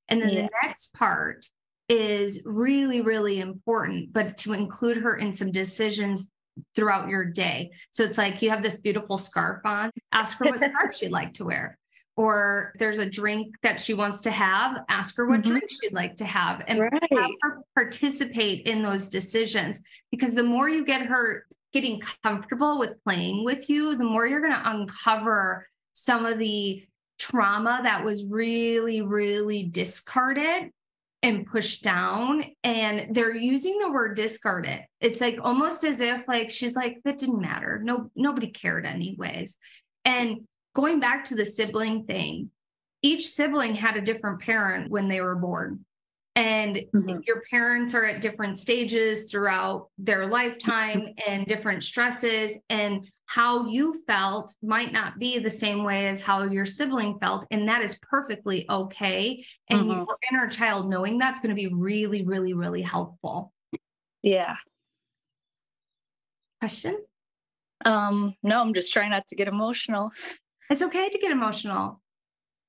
And 0.09 0.21
then 0.21 0.29
Yeah. 0.29 0.43
the 0.43 0.51
next 0.63 0.93
part 0.93 1.47
is 1.89 2.43
really, 2.45 3.01
really 3.01 3.41
important, 3.41 4.13
but 4.13 4.37
to 4.39 4.53
include 4.53 4.99
her 4.99 5.17
in 5.17 5.33
some 5.33 5.51
decisions 5.51 6.31
throughout 6.77 7.09
your 7.09 7.25
day. 7.25 7.71
So 7.93 8.05
it's 8.05 8.19
like 8.19 8.43
you 8.43 8.51
have 8.51 8.63
this 8.63 8.77
beautiful 8.77 9.17
scarf 9.17 9.65
on, 9.65 9.91
ask 10.13 10.37
her 10.39 10.45
what 10.45 10.63
scarf 10.65 10.95
she'd 10.95 11.11
like 11.11 11.33
to 11.35 11.47
wear. 11.47 11.79
Or 12.15 12.75
there's 12.79 12.99
a 12.99 13.09
drink 13.09 13.55
that 13.63 13.81
she 13.81 13.95
wants 13.95 14.21
to 14.23 14.31
have, 14.31 14.85
ask 14.91 15.17
her 15.17 15.25
what 15.27 15.41
Mhm. 15.41 15.45
drink 15.45 15.65
she'd 15.71 15.95
like 15.95 16.17
to 16.19 16.27
have 16.27 16.63
and 16.69 16.79
have 16.79 17.31
her 17.41 17.63
participate 17.75 18.67
in 18.67 18.83
those 18.83 19.09
decisions. 19.09 19.81
Because 20.11 20.35
the 20.35 20.43
more 20.43 20.69
you 20.69 20.85
get 20.85 21.07
her 21.07 21.47
getting 21.73 22.03
comfortable 22.23 22.79
with 22.79 23.03
playing 23.05 23.45
with 23.45 23.69
you, 23.69 23.97
the 23.97 24.05
more 24.05 24.27
you're 24.27 24.41
going 24.41 24.53
to 24.53 24.71
uncover 24.71 25.67
some 25.93 26.27
of 26.27 26.39
the 26.39 26.85
trauma 27.19 27.81
that 27.83 28.05
was 28.05 28.25
really, 28.25 29.03
really 29.03 29.65
discarded 29.65 30.71
and 31.23 31.47
pushed 31.47 31.83
down. 31.83 32.45
And 32.65 33.15
they're 33.15 33.37
using 33.37 33.79
the 33.79 33.91
word 33.91 34.17
discarded. 34.17 34.81
It's 35.01 35.21
like 35.21 35.39
almost 35.43 35.85
as 35.85 36.01
if 36.01 36.27
like 36.27 36.51
she's 36.51 36.75
like, 36.75 36.99
that 37.05 37.19
didn't 37.19 37.41
matter. 37.41 37.81
No, 37.83 38.11
nobody 38.17 38.49
cared 38.49 38.87
anyways. 38.87 39.59
And 40.05 40.47
going 40.75 41.01
back 41.01 41.25
to 41.25 41.35
the 41.35 41.45
sibling 41.45 42.05
thing, 42.05 42.51
each 43.03 43.29
sibling 43.29 43.75
had 43.75 43.97
a 43.97 44.03
different 44.03 44.41
parent 44.41 44.91
when 44.91 45.09
they 45.09 45.21
were 45.21 45.37
born. 45.37 45.85
And 46.37 46.81
Mhm. 46.95 47.27
your 47.27 47.43
parents 47.51 47.95
are 47.95 48.05
at 48.05 48.21
different 48.21 48.59
stages 48.59 49.31
throughout 49.31 49.91
their 49.99 50.27
lifetime 50.27 51.09
and 51.27 51.45
different 51.47 51.83
stresses 51.83 52.57
and 52.69 53.11
how 53.27 53.67
you 53.67 54.03
felt 54.07 54.55
might 54.63 54.93
not 54.93 55.19
be 55.19 55.39
the 55.39 55.51
same 55.51 55.83
way 55.85 56.09
as 56.09 56.21
how 56.21 56.45
your 56.45 56.67
sibling 56.67 57.19
felt 57.21 57.47
and 57.51 57.69
that 57.69 57.83
is 57.83 57.99
perfectly 58.03 58.69
okay 58.71 59.45
and 59.69 59.83
Mhm. 59.83 60.07
your 60.07 60.19
inner 60.33 60.49
child 60.49 60.89
knowing 60.89 61.17
that's 61.19 61.39
going 61.41 61.49
to 61.51 61.55
be 61.55 61.69
really 61.73 62.25
really 62.25 62.55
really 62.55 62.83
helpful 62.83 63.53
Yeah. 64.23 64.57
question 66.61 66.99
Um, 67.85 68.35
no, 68.43 68.61
I'm 68.61 68.75
just 68.75 68.93
trying 68.93 69.11
not 69.11 69.27
to 69.29 69.37
get 69.37 69.49
emotional. 69.49 70.11
it's 70.69 70.83
okay 70.83 71.09
to 71.09 71.19
get 71.19 71.31
emotional 71.33 72.01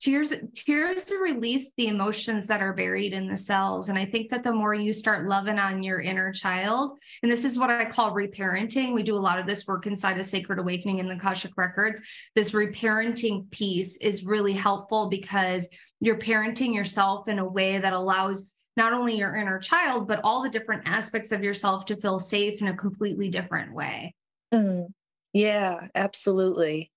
tears 0.01 0.33
tears 0.55 1.11
release 1.21 1.71
the 1.77 1.87
emotions 1.87 2.47
that 2.47 2.61
are 2.61 2.73
buried 2.73 3.13
in 3.13 3.27
the 3.27 3.37
cells. 3.37 3.89
And 3.89 3.97
i 3.97 4.05
think 4.05 4.29
that 4.31 4.43
the 4.43 4.51
more 4.51 4.73
you 4.73 4.91
start 4.91 5.27
loving 5.27 5.59
on 5.59 5.83
your 5.83 6.01
inner 6.01 6.31
child 6.33 6.97
and 7.21 7.31
this 7.31 7.45
is 7.45 7.57
what 7.57 7.69
i 7.69 7.85
call 7.85 8.11
reparenting 8.11 8.93
we 8.93 9.03
do 9.03 9.15
a 9.15 9.17
lot 9.17 9.39
of 9.39 9.45
this 9.45 9.67
work 9.67 9.85
inside 9.85 10.19
of 10.19 10.25
sacred 10.25 10.59
awakening 10.59 10.97
in 10.97 11.07
the 11.07 11.15
Akashic 11.15 11.55
records 11.55 12.01
this 12.35 12.51
reparenting 12.51 13.49
piece 13.51 13.97
is 13.97 14.25
really 14.25 14.53
helpful 14.53 15.09
because 15.09 15.69
you're 15.99 16.17
parenting 16.17 16.73
yourself 16.73 17.27
in 17.27 17.39
a 17.39 17.47
way 17.47 17.77
that 17.77 17.93
allows 17.93 18.49
not 18.77 18.93
only 18.93 19.15
your 19.15 19.35
inner 19.35 19.59
child 19.59 20.07
but 20.07 20.21
all 20.23 20.41
the 20.41 20.49
different 20.49 20.83
aspects 20.87 21.31
of 21.31 21.43
yourself 21.43 21.85
to 21.85 21.95
feel 21.97 22.17
safe 22.17 22.61
in 22.61 22.67
a 22.67 22.75
completely 22.75 23.29
different 23.29 23.73
way. 23.73 24.15
Mm, 24.53 24.87
yeah, 25.33 25.87
absolutely. 25.93 26.90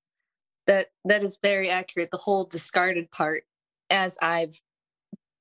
That 0.66 0.88
that 1.04 1.23
is 1.23 1.38
very 1.42 1.68
accurate. 1.71 2.11
The 2.11 2.18
whole 2.18 2.44
discarded 2.44 3.11
part, 3.11 3.44
as 3.90 4.18
I've 4.23 4.59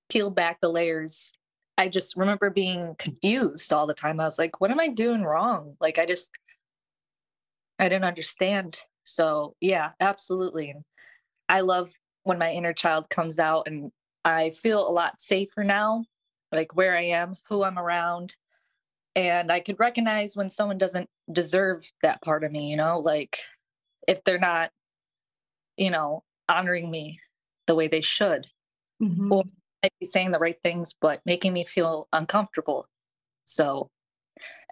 peeled 0.09 0.35
back 0.35 0.59
the 0.61 0.69
layers, 0.69 1.31
I 1.77 1.89
just 1.89 2.15
remember 2.15 2.49
being 2.49 2.95
confused 2.99 3.71
all 3.73 3.87
the 3.87 3.93
time. 3.93 4.19
I 4.19 4.25
was 4.25 4.37
like, 4.37 4.59
what 4.61 4.71
am 4.71 4.79
I 4.79 4.89
doing 4.89 5.23
wrong? 5.23 5.75
Like 5.79 5.97
I 5.97 6.05
just 6.05 6.31
I 7.79 7.89
didn't 7.89 8.05
understand. 8.05 8.77
So 9.03 9.55
yeah, 9.59 9.91
absolutely. 9.99 10.69
And 10.69 10.83
I 11.49 11.61
love 11.61 11.91
when 12.23 12.37
my 12.37 12.51
inner 12.51 12.73
child 12.73 13.09
comes 13.09 13.39
out 13.39 13.67
and 13.67 13.91
I 14.25 14.51
feel 14.51 14.87
a 14.87 14.91
lot 14.91 15.19
safer 15.19 15.63
now, 15.63 16.05
like 16.51 16.75
where 16.75 16.97
I 16.97 17.03
am, 17.03 17.35
who 17.49 17.63
I'm 17.63 17.79
around. 17.79 18.35
And 19.15 19.51
I 19.51 19.59
could 19.59 19.79
recognize 19.79 20.35
when 20.35 20.49
someone 20.49 20.77
doesn't 20.77 21.09
deserve 21.31 21.89
that 22.01 22.21
part 22.21 22.43
of 22.43 22.51
me, 22.51 22.69
you 22.69 22.77
know, 22.77 22.99
like 22.99 23.37
if 24.07 24.23
they're 24.23 24.39
not, 24.39 24.71
you 25.77 25.91
know, 25.91 26.23
honoring 26.49 26.89
me 26.89 27.19
the 27.67 27.75
way 27.75 27.87
they 27.87 28.01
should, 28.01 28.47
Well, 29.29 29.43
might 29.83 29.93
be 29.99 30.05
saying 30.05 30.31
the 30.31 30.39
right 30.39 30.57
things, 30.63 30.93
but 30.99 31.21
making 31.25 31.53
me 31.53 31.65
feel 31.65 32.07
uncomfortable. 32.13 32.87
So, 33.45 33.89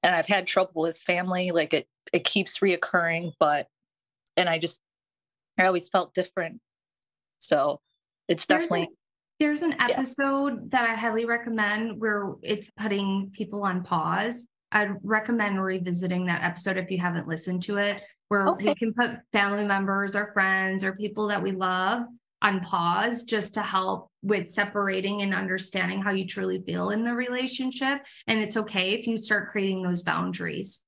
and 0.03 0.15
I've 0.15 0.27
had 0.27 0.47
trouble 0.47 0.81
with 0.81 0.97
family, 0.97 1.51
like 1.51 1.73
it, 1.73 1.87
it 2.13 2.23
keeps 2.23 2.59
reoccurring, 2.59 3.33
but, 3.39 3.67
and 4.37 4.49
I 4.49 4.57
just, 4.57 4.81
I 5.57 5.65
always 5.65 5.89
felt 5.89 6.13
different. 6.13 6.59
So 7.39 7.81
it's 8.27 8.45
There's 8.45 8.63
definitely, 8.63 8.83
a- 8.83 8.95
There's 9.39 9.61
an 9.61 9.75
episode 9.79 10.71
that 10.71 10.89
I 10.89 10.95
highly 10.95 11.25
recommend 11.25 11.99
where 11.99 12.35
it's 12.41 12.69
putting 12.77 13.31
people 13.33 13.63
on 13.63 13.83
pause. 13.83 14.47
I'd 14.71 14.91
recommend 15.03 15.61
revisiting 15.61 16.25
that 16.27 16.43
episode 16.43 16.77
if 16.77 16.89
you 16.89 16.97
haven't 16.97 17.27
listened 17.27 17.63
to 17.63 17.77
it, 17.77 18.01
where 18.31 18.45
we 18.45 18.69
Okay. 18.69 18.75
can 18.75 18.93
put 18.93 19.09
family 19.33 19.65
members 19.65 20.15
or 20.15 20.31
friends 20.31 20.85
or 20.85 20.93
people 20.93 21.27
that 21.27 21.43
we 21.43 21.51
love 21.51 22.03
on 22.41 22.61
pause 22.61 23.23
just 23.23 23.53
to 23.55 23.61
help 23.61 24.09
with 24.23 24.49
separating 24.49 25.21
and 25.21 25.33
understanding 25.33 26.01
how 26.01 26.11
you 26.11 26.25
truly 26.25 26.61
feel 26.65 26.91
in 26.91 27.03
the 27.03 27.13
relationship. 27.13 27.99
And 28.27 28.39
it's 28.39 28.55
okay 28.55 28.93
if 28.93 29.05
you 29.05 29.17
start 29.17 29.49
creating 29.49 29.83
those 29.83 30.01
boundaries. 30.01 30.85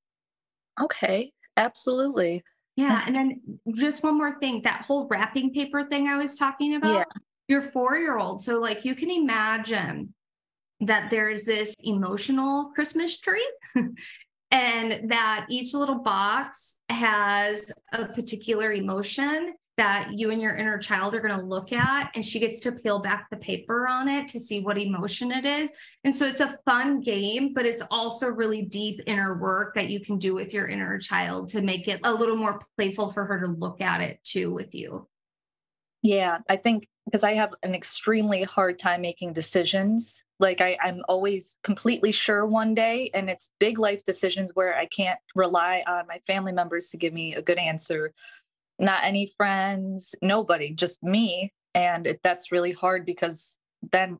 okay, 0.82 1.34
absolutely. 1.58 2.44
Yeah, 2.78 3.04
and 3.06 3.14
then 3.14 3.42
just 3.76 4.04
one 4.04 4.18
more 4.18 4.40
thing, 4.40 4.62
that 4.64 4.86
whole 4.86 5.10
wrapping 5.10 5.54
paper 5.54 5.84
thing 5.84 6.08
I 6.08 6.16
was 6.16 6.38
talking 6.38 6.76
about. 6.76 6.96
Yeah. 6.96 7.04
Your 7.50 7.62
four-year-old, 7.62 8.40
so 8.42 8.58
like 8.62 8.86
you 8.86 8.96
can 8.96 9.12
imagine 9.12 10.14
that 10.80 11.12
there's 11.12 11.44
this 11.44 11.76
emotional 11.84 12.72
Christmas 12.74 13.20
tree. 13.20 13.46
And 14.54 15.10
that 15.10 15.48
each 15.50 15.74
little 15.74 16.04
box 16.04 16.78
has 16.90 17.72
a 17.92 18.06
particular 18.06 18.72
emotion 18.72 19.56
that 19.78 20.14
you 20.14 20.30
and 20.30 20.40
your 20.40 20.56
inner 20.56 20.78
child 20.78 21.16
are 21.16 21.20
going 21.20 21.36
to 21.36 21.44
look 21.44 21.74
at, 21.74 22.12
and 22.14 22.24
she 22.24 22.40
gets 22.40 22.60
to 22.60 22.72
peel 22.72 23.00
back 23.00 23.28
the 23.32 23.38
paper 23.38 23.88
on 23.88 24.08
it 24.08 24.28
to 24.28 24.40
see 24.40 24.62
what 24.62 24.78
emotion 24.78 25.32
it 25.32 25.44
is. 25.44 25.72
And 26.04 26.14
so 26.14 26.28
it's 26.28 26.42
a 26.42 26.56
fun 26.66 27.00
game, 27.02 27.56
but 27.56 27.66
it's 27.66 27.82
also 27.90 28.28
really 28.28 28.62
deep 28.62 29.02
inner 29.08 29.40
work 29.40 29.74
that 29.74 29.90
you 29.90 30.00
can 30.00 30.20
do 30.20 30.36
with 30.36 30.54
your 30.54 30.68
inner 30.68 31.00
child 31.00 31.50
to 31.50 31.64
make 31.64 31.88
it 31.88 32.00
a 32.04 32.14
little 32.14 32.36
more 32.36 32.62
playful 32.78 33.10
for 33.12 33.26
her 33.26 33.40
to 33.40 33.48
look 33.48 33.82
at 33.82 34.02
it 34.02 34.20
too 34.24 34.54
with 34.54 34.76
you. 34.76 35.08
Yeah, 36.04 36.40
I 36.50 36.58
think 36.58 36.88
because 37.06 37.24
I 37.24 37.34
have 37.34 37.54
an 37.64 37.74
extremely 37.76 38.44
hard 38.44 38.78
time 38.80 39.02
making 39.02 39.34
decisions. 39.34 40.24
Like 40.40 40.62
I, 40.62 40.78
I'm 40.84 41.02
always 41.08 41.58
completely 41.64 42.12
sure 42.12 42.46
one 42.46 42.76
day, 42.76 43.10
and 43.14 43.30
it's 43.30 43.52
big 43.60 43.80
life 43.80 44.04
decisions 44.06 44.52
where 44.54 44.76
I 44.78 44.86
can't 44.86 45.20
rely 45.36 45.84
on 45.88 46.08
my 46.08 46.20
family 46.28 46.52
members 46.52 46.90
to 46.90 46.98
give 46.98 47.14
me 47.14 47.36
a 47.36 47.42
good 47.42 47.58
answer. 47.58 48.14
Not 48.80 49.04
any 49.06 49.32
friends, 49.38 50.16
nobody, 50.22 50.74
just 50.74 51.04
me. 51.04 51.54
And 51.76 52.08
it, 52.08 52.22
that's 52.24 52.52
really 52.52 52.74
hard 52.74 53.06
because 53.06 53.58
then, 53.92 54.20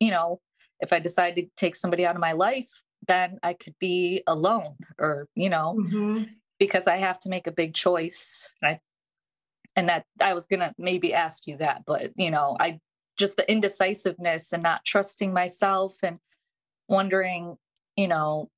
you 0.00 0.10
know, 0.12 0.40
if 0.80 0.92
I 0.92 1.00
decide 1.00 1.36
to 1.36 1.46
take 1.56 1.76
somebody 1.76 2.06
out 2.06 2.16
of 2.16 2.22
my 2.22 2.32
life, 2.32 2.70
then 3.08 3.38
I 3.42 3.54
could 3.54 3.74
be 3.80 4.22
alone 4.26 4.76
or, 4.98 5.28
you 5.36 5.50
know, 5.50 5.76
Mhm. 5.78 6.28
because 6.58 6.86
I 6.88 6.98
have 6.98 7.18
to 7.20 7.30
make 7.30 7.46
a 7.46 7.52
big 7.52 7.74
choice. 7.74 8.50
I, 8.62 8.80
and 9.76 9.88
that 9.88 10.04
I 10.20 10.34
was 10.34 10.46
gonna 10.46 10.74
maybe 10.78 11.14
ask 11.14 11.46
you 11.46 11.58
that, 11.58 11.84
but 11.86 12.10
you 12.16 12.30
know, 12.30 12.56
I 12.58 12.80
just 13.16 13.36
the 13.36 13.50
indecisiveness 13.50 14.52
and 14.52 14.62
not 14.62 14.84
trusting 14.84 15.32
myself 15.32 15.96
and 16.02 16.18
wondering, 16.88 17.56
you 17.96 18.08
know, 18.08 18.50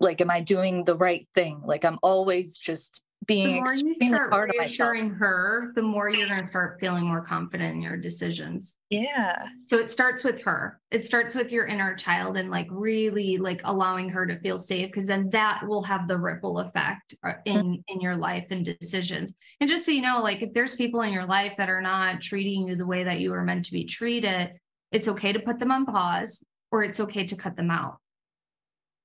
like, 0.00 0.20
am 0.20 0.30
I 0.30 0.40
doing 0.40 0.84
the 0.84 0.96
right 0.96 1.26
thing? 1.34 1.62
Like, 1.64 1.84
I'm 1.84 1.98
always 2.02 2.58
just 2.58 3.02
The 3.28 3.34
being 3.34 3.54
more 3.54 3.72
you 3.72 3.92
extremely 3.92 4.16
start 4.16 4.32
hard 4.32 4.50
on 4.50 4.56
myself. 4.56 4.92
reassuring 4.92 5.10
her, 5.10 5.72
the 5.76 5.82
more 5.82 6.10
you're 6.10 6.28
gonna 6.28 6.44
start 6.44 6.80
feeling 6.80 7.04
more 7.04 7.24
confident 7.24 7.76
in 7.76 7.80
your 7.80 7.96
decisions. 7.96 8.78
Yeah. 8.90 9.46
So 9.64 9.78
it 9.78 9.92
starts 9.92 10.24
with 10.24 10.42
her. 10.42 10.80
It 10.90 11.04
starts 11.04 11.36
with 11.36 11.52
your 11.52 11.66
inner 11.66 11.94
child 11.94 12.36
and 12.36 12.50
like 12.50 12.66
really 12.70 13.38
like 13.38 13.60
allowing 13.62 14.08
her 14.08 14.26
to 14.26 14.36
feel 14.38 14.58
safe 14.58 14.88
because 14.88 15.06
then 15.06 15.30
that 15.30 15.62
will 15.66 15.82
have 15.82 16.08
the 16.08 16.18
ripple 16.18 16.58
effect 16.58 17.14
uh, 17.22 17.34
in 17.44 17.84
in 17.86 18.00
your 18.00 18.16
life 18.16 18.46
and 18.50 18.64
decisions. 18.64 19.34
And 19.60 19.70
just 19.70 19.84
so 19.84 19.92
you 19.92 20.02
know, 20.02 20.20
like 20.20 20.42
if 20.42 20.52
there's 20.52 20.74
people 20.74 21.02
in 21.02 21.12
your 21.12 21.26
life 21.26 21.54
that 21.58 21.70
are 21.70 21.82
not 21.82 22.22
treating 22.22 22.66
you 22.66 22.74
the 22.74 22.86
way 22.86 23.04
that 23.04 23.20
you 23.20 23.30
were 23.30 23.44
meant 23.44 23.66
to 23.66 23.72
be 23.72 23.84
treated, 23.84 24.54
it's 24.90 25.06
okay 25.06 25.32
to 25.32 25.38
put 25.38 25.60
them 25.60 25.70
on 25.70 25.86
pause 25.86 26.44
or 26.72 26.82
it's 26.82 26.98
okay 26.98 27.24
to 27.26 27.36
cut 27.36 27.54
them 27.54 27.70
out. 27.70 27.98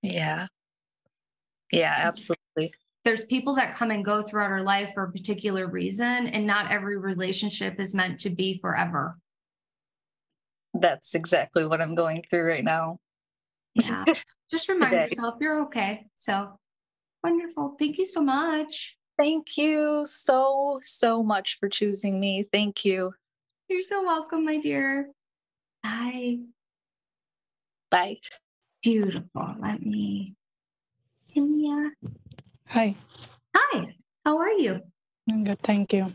Yeah. 0.02 0.48
Yeah, 1.72 1.94
absolutely. 1.98 2.47
There's 3.08 3.24
people 3.24 3.56
that 3.56 3.74
come 3.74 3.90
and 3.92 4.04
go 4.04 4.22
throughout 4.22 4.52
our 4.52 4.64
life 4.64 4.90
for 4.94 5.04
a 5.04 5.12
particular 5.14 5.66
reason 5.66 6.28
and 6.28 6.46
not 6.46 6.70
every 6.70 6.98
relationship 6.98 7.80
is 7.80 7.94
meant 7.94 8.20
to 8.20 8.30
be 8.30 8.60
forever. 8.60 9.18
That's 10.74 11.16
exactly 11.16 11.66
what 11.66 11.80
I'm 11.80 11.96
going 11.96 12.26
through 12.30 12.44
right 12.44 12.66
now. 12.66 13.00
Yeah. 13.76 14.04
Just 14.52 14.68
remind 14.68 14.92
Today. 14.92 15.06
yourself 15.06 15.36
you're 15.40 15.62
okay. 15.68 16.08
So 16.16 16.60
wonderful. 17.24 17.78
Thank 17.80 17.98
you 17.98 18.04
so 18.04 18.20
much. 18.20 18.98
Thank 19.18 19.56
you 19.56 20.02
so, 20.06 20.82
so 20.84 21.24
much 21.24 21.60
for 21.62 21.70
choosing 21.70 22.20
me. 22.20 22.46
Thank 22.52 22.84
you. 22.84 23.14
You're 23.70 23.84
so 23.84 24.04
welcome, 24.04 24.44
my 24.44 24.58
dear. 24.58 25.12
Bye. 25.82 26.40
Bye. 27.90 28.18
Beautiful. 28.84 29.56
Let 29.62 29.82
me. 29.82 30.36
Kimia. 31.34 31.92
Hi, 32.70 32.96
Hi. 33.56 33.96
How 34.26 34.38
are 34.38 34.52
you? 34.52 34.82
I'm 35.30 35.44
good. 35.44 35.60
Thank 35.64 35.94
you. 35.94 36.14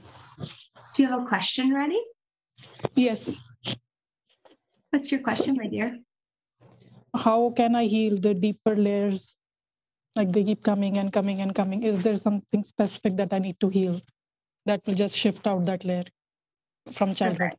Do 0.94 1.02
you 1.02 1.08
have 1.08 1.22
a 1.22 1.26
question 1.26 1.72
ready? 1.74 2.00
Yes. 2.94 3.40
What's 4.90 5.10
your 5.10 5.22
question, 5.22 5.56
my 5.56 5.66
dear? 5.66 5.98
How 7.16 7.50
can 7.56 7.74
I 7.74 7.86
heal 7.86 8.18
the 8.18 8.34
deeper 8.34 8.76
layers? 8.76 9.34
Like 10.14 10.32
they 10.32 10.44
keep 10.44 10.62
coming 10.62 10.98
and 10.98 11.10
coming 11.10 11.40
and 11.40 11.54
coming. 11.54 11.84
Is 11.84 12.02
there 12.02 12.18
something 12.18 12.64
specific 12.64 13.16
that 13.16 13.32
I 13.32 13.38
need 13.38 13.58
to 13.60 13.70
heal 13.70 14.02
that 14.66 14.86
will 14.86 14.94
just 14.94 15.16
shift 15.16 15.46
out 15.46 15.64
that 15.64 15.84
layer 15.84 16.04
from 16.92 17.14
childhood? 17.14 17.56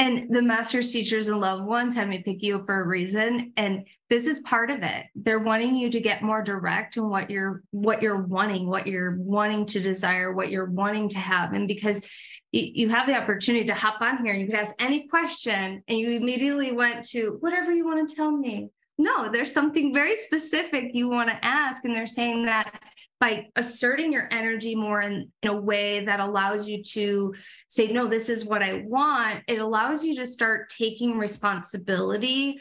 And 0.00 0.32
the 0.32 0.42
master's 0.42 0.92
teachers 0.92 1.26
and 1.26 1.40
loved 1.40 1.64
ones 1.64 1.92
had 1.92 2.08
me 2.08 2.22
pick 2.22 2.40
you 2.40 2.62
for 2.64 2.80
a 2.80 2.86
reason. 2.86 3.52
And 3.56 3.84
this 4.08 4.28
is 4.28 4.40
part 4.40 4.70
of 4.70 4.82
it. 4.82 5.06
They're 5.16 5.40
wanting 5.40 5.74
you 5.74 5.90
to 5.90 6.00
get 6.00 6.22
more 6.22 6.40
direct 6.40 6.96
in 6.96 7.08
what 7.08 7.30
you're 7.30 7.62
what 7.72 8.00
you're 8.00 8.22
wanting, 8.22 8.68
what 8.68 8.86
you're 8.86 9.16
wanting 9.18 9.66
to 9.66 9.80
desire, 9.80 10.32
what 10.32 10.50
you're 10.50 10.70
wanting 10.70 11.08
to 11.10 11.18
have. 11.18 11.52
And 11.52 11.66
because 11.66 12.00
you 12.52 12.88
have 12.88 13.06
the 13.06 13.16
opportunity 13.16 13.66
to 13.66 13.74
hop 13.74 14.00
on 14.00 14.24
here 14.24 14.32
and 14.32 14.40
you 14.40 14.46
could 14.46 14.56
ask 14.56 14.74
any 14.78 15.06
question 15.08 15.82
and 15.86 15.98
you 15.98 16.12
immediately 16.12 16.72
went 16.72 17.04
to 17.08 17.36
whatever 17.40 17.72
you 17.72 17.84
want 17.84 18.08
to 18.08 18.14
tell 18.14 18.30
me. 18.30 18.70
No, 18.98 19.28
there's 19.28 19.52
something 19.52 19.92
very 19.92 20.16
specific 20.16 20.94
you 20.94 21.08
want 21.08 21.28
to 21.28 21.44
ask. 21.44 21.84
And 21.84 21.94
they're 21.94 22.06
saying 22.06 22.46
that 22.46 22.80
by 23.20 23.48
asserting 23.56 24.12
your 24.12 24.28
energy 24.30 24.74
more 24.74 25.02
in, 25.02 25.30
in 25.42 25.50
a 25.50 25.60
way 25.60 26.04
that 26.04 26.20
allows 26.20 26.68
you 26.68 26.82
to 26.82 27.34
say, 27.66 27.92
no, 27.92 28.06
this 28.06 28.28
is 28.28 28.44
what 28.44 28.62
I 28.62 28.84
want, 28.86 29.42
it 29.48 29.58
allows 29.58 30.04
you 30.04 30.14
to 30.16 30.26
start 30.26 30.70
taking 30.70 31.18
responsibility 31.18 32.60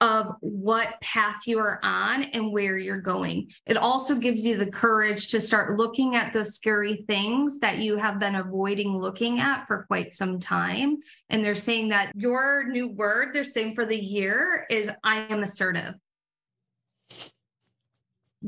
of 0.00 0.34
what 0.40 1.00
path 1.00 1.46
you 1.46 1.58
are 1.58 1.78
on 1.82 2.24
and 2.24 2.52
where 2.52 2.76
you're 2.76 3.00
going. 3.00 3.48
It 3.64 3.76
also 3.76 4.16
gives 4.16 4.44
you 4.44 4.56
the 4.58 4.70
courage 4.70 5.28
to 5.28 5.40
start 5.40 5.78
looking 5.78 6.14
at 6.14 6.32
those 6.32 6.54
scary 6.54 7.04
things 7.06 7.58
that 7.60 7.78
you 7.78 7.96
have 7.96 8.18
been 8.18 8.34
avoiding 8.34 8.96
looking 8.96 9.38
at 9.38 9.66
for 9.66 9.84
quite 9.84 10.12
some 10.12 10.38
time. 10.38 10.98
And 11.30 11.44
they're 11.44 11.54
saying 11.54 11.88
that 11.90 12.12
your 12.14 12.68
new 12.68 12.88
word, 12.88 13.28
they're 13.32 13.44
saying 13.44 13.76
for 13.76 13.86
the 13.86 13.98
year, 13.98 14.66
is 14.68 14.90
I 15.04 15.26
am 15.30 15.42
assertive. 15.42 15.94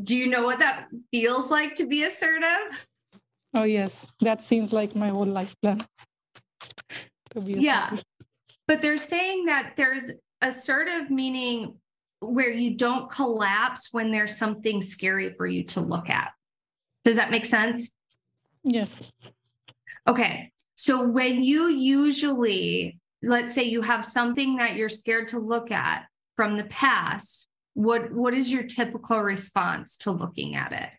Do 0.03 0.17
you 0.17 0.27
know 0.27 0.45
what 0.45 0.59
that 0.59 0.89
feels 1.11 1.51
like 1.51 1.75
to 1.77 1.87
be 1.87 2.05
assertive? 2.05 2.79
Oh, 3.55 3.63
yes. 3.63 4.07
That 4.21 4.45
seems 4.45 4.73
like 4.73 4.95
my 4.95 5.09
whole 5.09 5.27
life 5.27 5.55
plan. 5.63 5.81
to 7.31 7.41
be 7.41 7.55
Yeah. 7.55 7.97
But 8.69 8.83
they're 8.83 8.99
saying 8.99 9.47
that 9.47 9.75
there's 9.77 10.11
assertive 10.43 11.11
meaning 11.11 11.77
where 12.21 12.51
you 12.51 12.75
don't 12.75 13.11
collapse 13.11 13.89
when 13.93 14.11
there's 14.11 14.37
something 14.37 14.83
scary 14.83 15.35
for 15.35 15.47
you 15.47 15.65
to 15.65 15.81
look 15.81 16.11
at. 16.11 16.33
Does 17.05 17.17
that 17.17 17.31
make 17.31 17.45
sense? 17.45 17.95
Yes. 18.65 19.01
Okay. 20.07 20.53
So 20.75 21.07
when 21.07 21.43
you 21.43 21.69
usually, 21.69 22.99
let's 23.23 23.55
say 23.55 23.65
you 23.65 23.81
have 23.83 24.05
something 24.05 24.57
that 24.57 24.77
you're 24.77 24.89
scared 24.89 25.29
to 25.29 25.39
look 25.39 25.71
at 25.71 26.07
from 26.35 26.57
the 26.57 26.65
past, 26.65 27.46
what 27.77 28.11
what 28.11 28.33
is 28.33 28.51
your 28.51 28.63
typical 28.65 29.21
response 29.21 29.97
to 29.99 30.11
looking 30.11 30.57
at 30.57 30.73
it? 30.73 30.91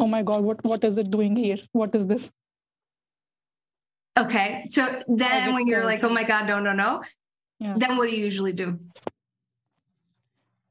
Oh 0.00 0.06
my 0.08 0.22
God, 0.22 0.42
what, 0.42 0.62
what 0.64 0.82
is 0.84 0.98
it 0.98 1.10
doing 1.10 1.34
here? 1.36 1.58
What 1.72 1.94
is 1.94 2.06
this? 2.06 2.30
Okay. 4.18 4.64
So 4.68 5.00
then 5.08 5.54
when 5.54 5.66
you're 5.66 5.84
like, 5.84 6.02
oh 6.04 6.08
my 6.08 6.24
God, 6.24 6.46
no, 6.46 6.58
no, 6.60 6.72
no, 6.72 7.02
Yeah. 7.60 7.74
then 7.76 7.96
what 7.96 8.08
do 8.10 8.16
you 8.16 8.24
usually 8.24 8.52
do? 8.52 8.78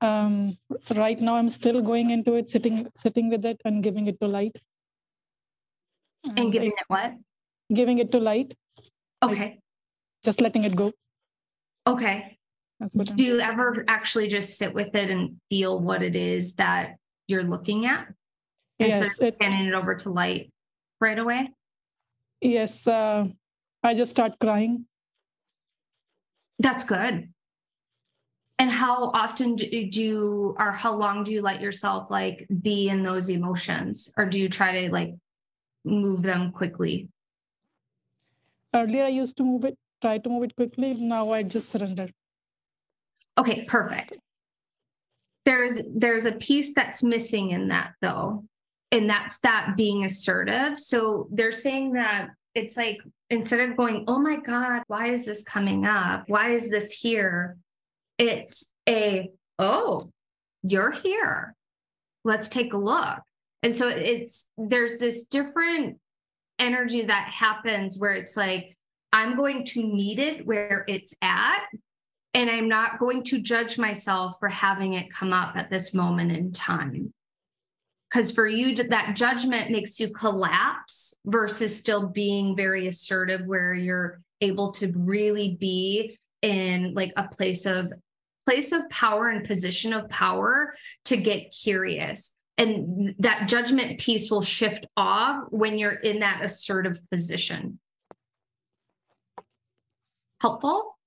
Um, 0.01 0.57
right 0.95 1.19
now, 1.19 1.35
I'm 1.35 1.49
still 1.49 1.81
going 1.81 2.09
into 2.11 2.35
it, 2.35 2.49
sitting 2.49 2.87
sitting 2.97 3.29
with 3.29 3.45
it 3.45 3.61
and 3.65 3.81
giving 3.81 4.07
it 4.07 4.19
to 4.21 4.27
light. 4.27 4.55
And 6.35 6.51
giving 6.51 6.71
it 6.71 6.87
what? 6.87 7.13
giving 7.73 7.97
it 7.99 8.11
to 8.11 8.19
light, 8.19 8.53
Like- 9.21 9.31
Okay. 9.31 9.59
just 10.23 10.41
letting 10.41 10.63
it 10.65 10.75
go. 10.75 10.91
Okay. 11.85 12.36
That's 12.79 12.95
what 12.95 13.09
I'm 13.09 13.15
Do 13.15 13.23
you 13.23 13.39
ever 13.39 13.83
actually 13.87 14.27
just 14.27 14.57
sit 14.57 14.73
with 14.73 14.93
it 14.95 15.09
and 15.09 15.37
feel 15.49 15.79
what 15.79 16.03
it 16.03 16.15
is 16.15 16.55
that 16.55 16.95
you're 17.27 17.43
looking 17.43 17.85
at? 17.85 18.07
Instead 18.79 19.03
Yes, 19.05 19.19
of 19.19 19.27
it- 19.27 19.33
scanning 19.35 19.65
it 19.67 19.73
over 19.73 19.95
to 19.95 20.09
light 20.09 20.51
right 21.01 21.17
away? 21.17 21.49
Yes, 22.41 22.85
uh, 22.87 23.25
I 23.83 23.93
just 23.95 24.11
start 24.11 24.37
crying. 24.39 24.85
That's 26.59 26.83
good. 26.83 27.33
And 28.59 28.71
how 28.71 29.11
often 29.11 29.55
do 29.55 29.65
you, 29.67 30.55
or 30.57 30.71
how 30.71 30.95
long 30.95 31.23
do 31.23 31.31
you 31.31 31.41
let 31.41 31.61
yourself 31.61 32.09
like 32.09 32.47
be 32.61 32.89
in 32.89 33.03
those 33.03 33.29
emotions? 33.29 34.11
Or 34.17 34.25
do 34.25 34.39
you 34.39 34.49
try 34.49 34.81
to 34.81 34.91
like 34.91 35.13
move 35.85 36.23
them 36.23 36.51
quickly? 36.51 37.09
Earlier, 38.73 39.05
I 39.05 39.09
used 39.09 39.37
to 39.37 39.43
move 39.43 39.65
it, 39.65 39.77
try 40.01 40.17
to 40.17 40.29
move 40.29 40.43
it 40.43 40.55
quickly. 40.55 40.93
Now 40.95 41.31
I 41.31 41.43
just 41.43 41.69
surrender. 41.69 42.09
Okay, 43.37 43.65
perfect. 43.65 44.17
There's 45.45 45.81
there's 45.93 46.25
a 46.25 46.33
piece 46.33 46.73
that's 46.73 47.03
missing 47.03 47.51
in 47.51 47.69
that 47.69 47.93
though. 48.01 48.43
And 48.91 49.09
that's 49.09 49.39
that 49.39 49.73
being 49.75 50.05
assertive. 50.05 50.79
So 50.79 51.27
they're 51.31 51.51
saying 51.51 51.93
that 51.93 52.29
it's 52.55 52.77
like 52.77 52.97
instead 53.29 53.69
of 53.69 53.77
going, 53.77 54.05
"Oh 54.07 54.19
my 54.19 54.37
god, 54.37 54.83
why 54.87 55.07
is 55.11 55.25
this 55.25 55.43
coming 55.43 55.85
up? 55.85 56.23
Why 56.27 56.51
is 56.51 56.69
this 56.69 56.91
here?" 56.91 57.57
It's 58.17 58.73
a, 58.87 59.29
"Oh, 59.59 60.11
you're 60.63 60.91
here. 60.91 61.53
Let's 62.23 62.47
take 62.47 62.73
a 62.73 62.77
look." 62.77 63.19
And 63.63 63.75
so 63.75 63.89
it's 63.89 64.49
there's 64.57 64.99
this 64.99 65.25
different 65.27 65.99
energy 66.59 67.05
that 67.05 67.29
happens 67.29 67.97
where 67.97 68.13
it's 68.13 68.37
like 68.37 68.77
I'm 69.13 69.35
going 69.35 69.65
to 69.65 69.83
meet 69.83 70.19
it 70.19 70.45
where 70.45 70.83
it's 70.87 71.13
at 71.21 71.65
and 72.37 72.51
I'm 72.51 72.69
not 72.69 72.99
going 72.99 73.23
to 73.23 73.41
judge 73.41 73.79
myself 73.79 74.37
for 74.39 74.47
having 74.47 74.93
it 74.93 75.11
come 75.11 75.33
up 75.33 75.55
at 75.55 75.71
this 75.71 75.95
moment 75.95 76.31
in 76.31 76.51
time. 76.51 77.11
Because 78.11 78.31
for 78.31 78.47
you, 78.47 78.75
that 78.75 79.15
judgment 79.15 79.71
makes 79.71 79.99
you 79.99 80.13
collapse 80.13 81.15
versus 81.25 81.75
still 81.75 82.05
being 82.05 82.55
very 82.55 82.87
assertive, 82.87 83.41
where 83.47 83.73
you're 83.73 84.21
able 84.39 84.71
to 84.73 84.93
really 84.95 85.57
be 85.59 86.15
in 86.43 86.93
like 86.93 87.11
a 87.17 87.27
place 87.27 87.65
of 87.65 87.91
place 88.45 88.71
of 88.71 88.87
power 88.89 89.29
and 89.29 89.43
position 89.43 89.91
of 89.91 90.07
power 90.07 90.75
to 91.05 91.17
get 91.17 91.51
curious. 91.51 92.35
And 92.59 93.15
that 93.17 93.49
judgment 93.49 93.99
piece 93.99 94.29
will 94.29 94.43
shift 94.43 94.85
off 94.95 95.45
when 95.49 95.79
you're 95.79 95.91
in 95.91 96.19
that 96.19 96.45
assertive 96.45 97.01
position. 97.09 97.79
Helpful? 100.39 100.97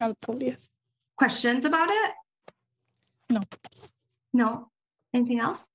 Helpful, 0.00 0.42
yes. 0.42 0.56
Questions 1.24 1.66
about 1.66 1.90
it? 1.90 2.12
No. 3.28 3.40
No? 4.32 4.70
Anything 5.12 5.38
else? 5.38 5.66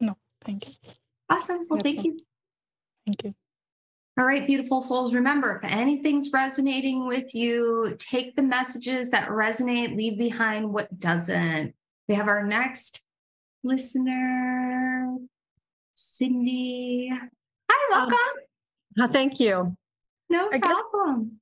No, 0.00 0.16
thank 0.46 0.66
you. 0.66 0.72
Awesome. 1.28 1.66
Well, 1.68 1.78
That's 1.78 1.82
thank 1.82 1.98
all. 1.98 2.04
you. 2.06 2.18
Thank 3.04 3.22
you. 3.24 3.34
All 4.18 4.24
right, 4.24 4.46
beautiful 4.46 4.80
souls. 4.80 5.12
Remember, 5.12 5.60
if 5.62 5.70
anything's 5.70 6.32
resonating 6.32 7.06
with 7.06 7.34
you, 7.34 7.94
take 7.98 8.34
the 8.34 8.40
messages 8.40 9.10
that 9.10 9.28
resonate, 9.28 9.94
leave 9.94 10.16
behind 10.16 10.72
what 10.72 10.98
doesn't. 10.98 11.74
We 12.08 12.14
have 12.14 12.26
our 12.28 12.42
next 12.46 13.02
listener, 13.62 15.18
Cindy. 15.96 17.12
Hi, 17.70 17.88
welcome. 17.90 18.18
Uh, 18.98 19.06
Thank 19.06 19.38
you. 19.38 19.76
no 20.30 20.48
I 20.50 20.56
guess 20.56 20.76
problem. 20.90 21.40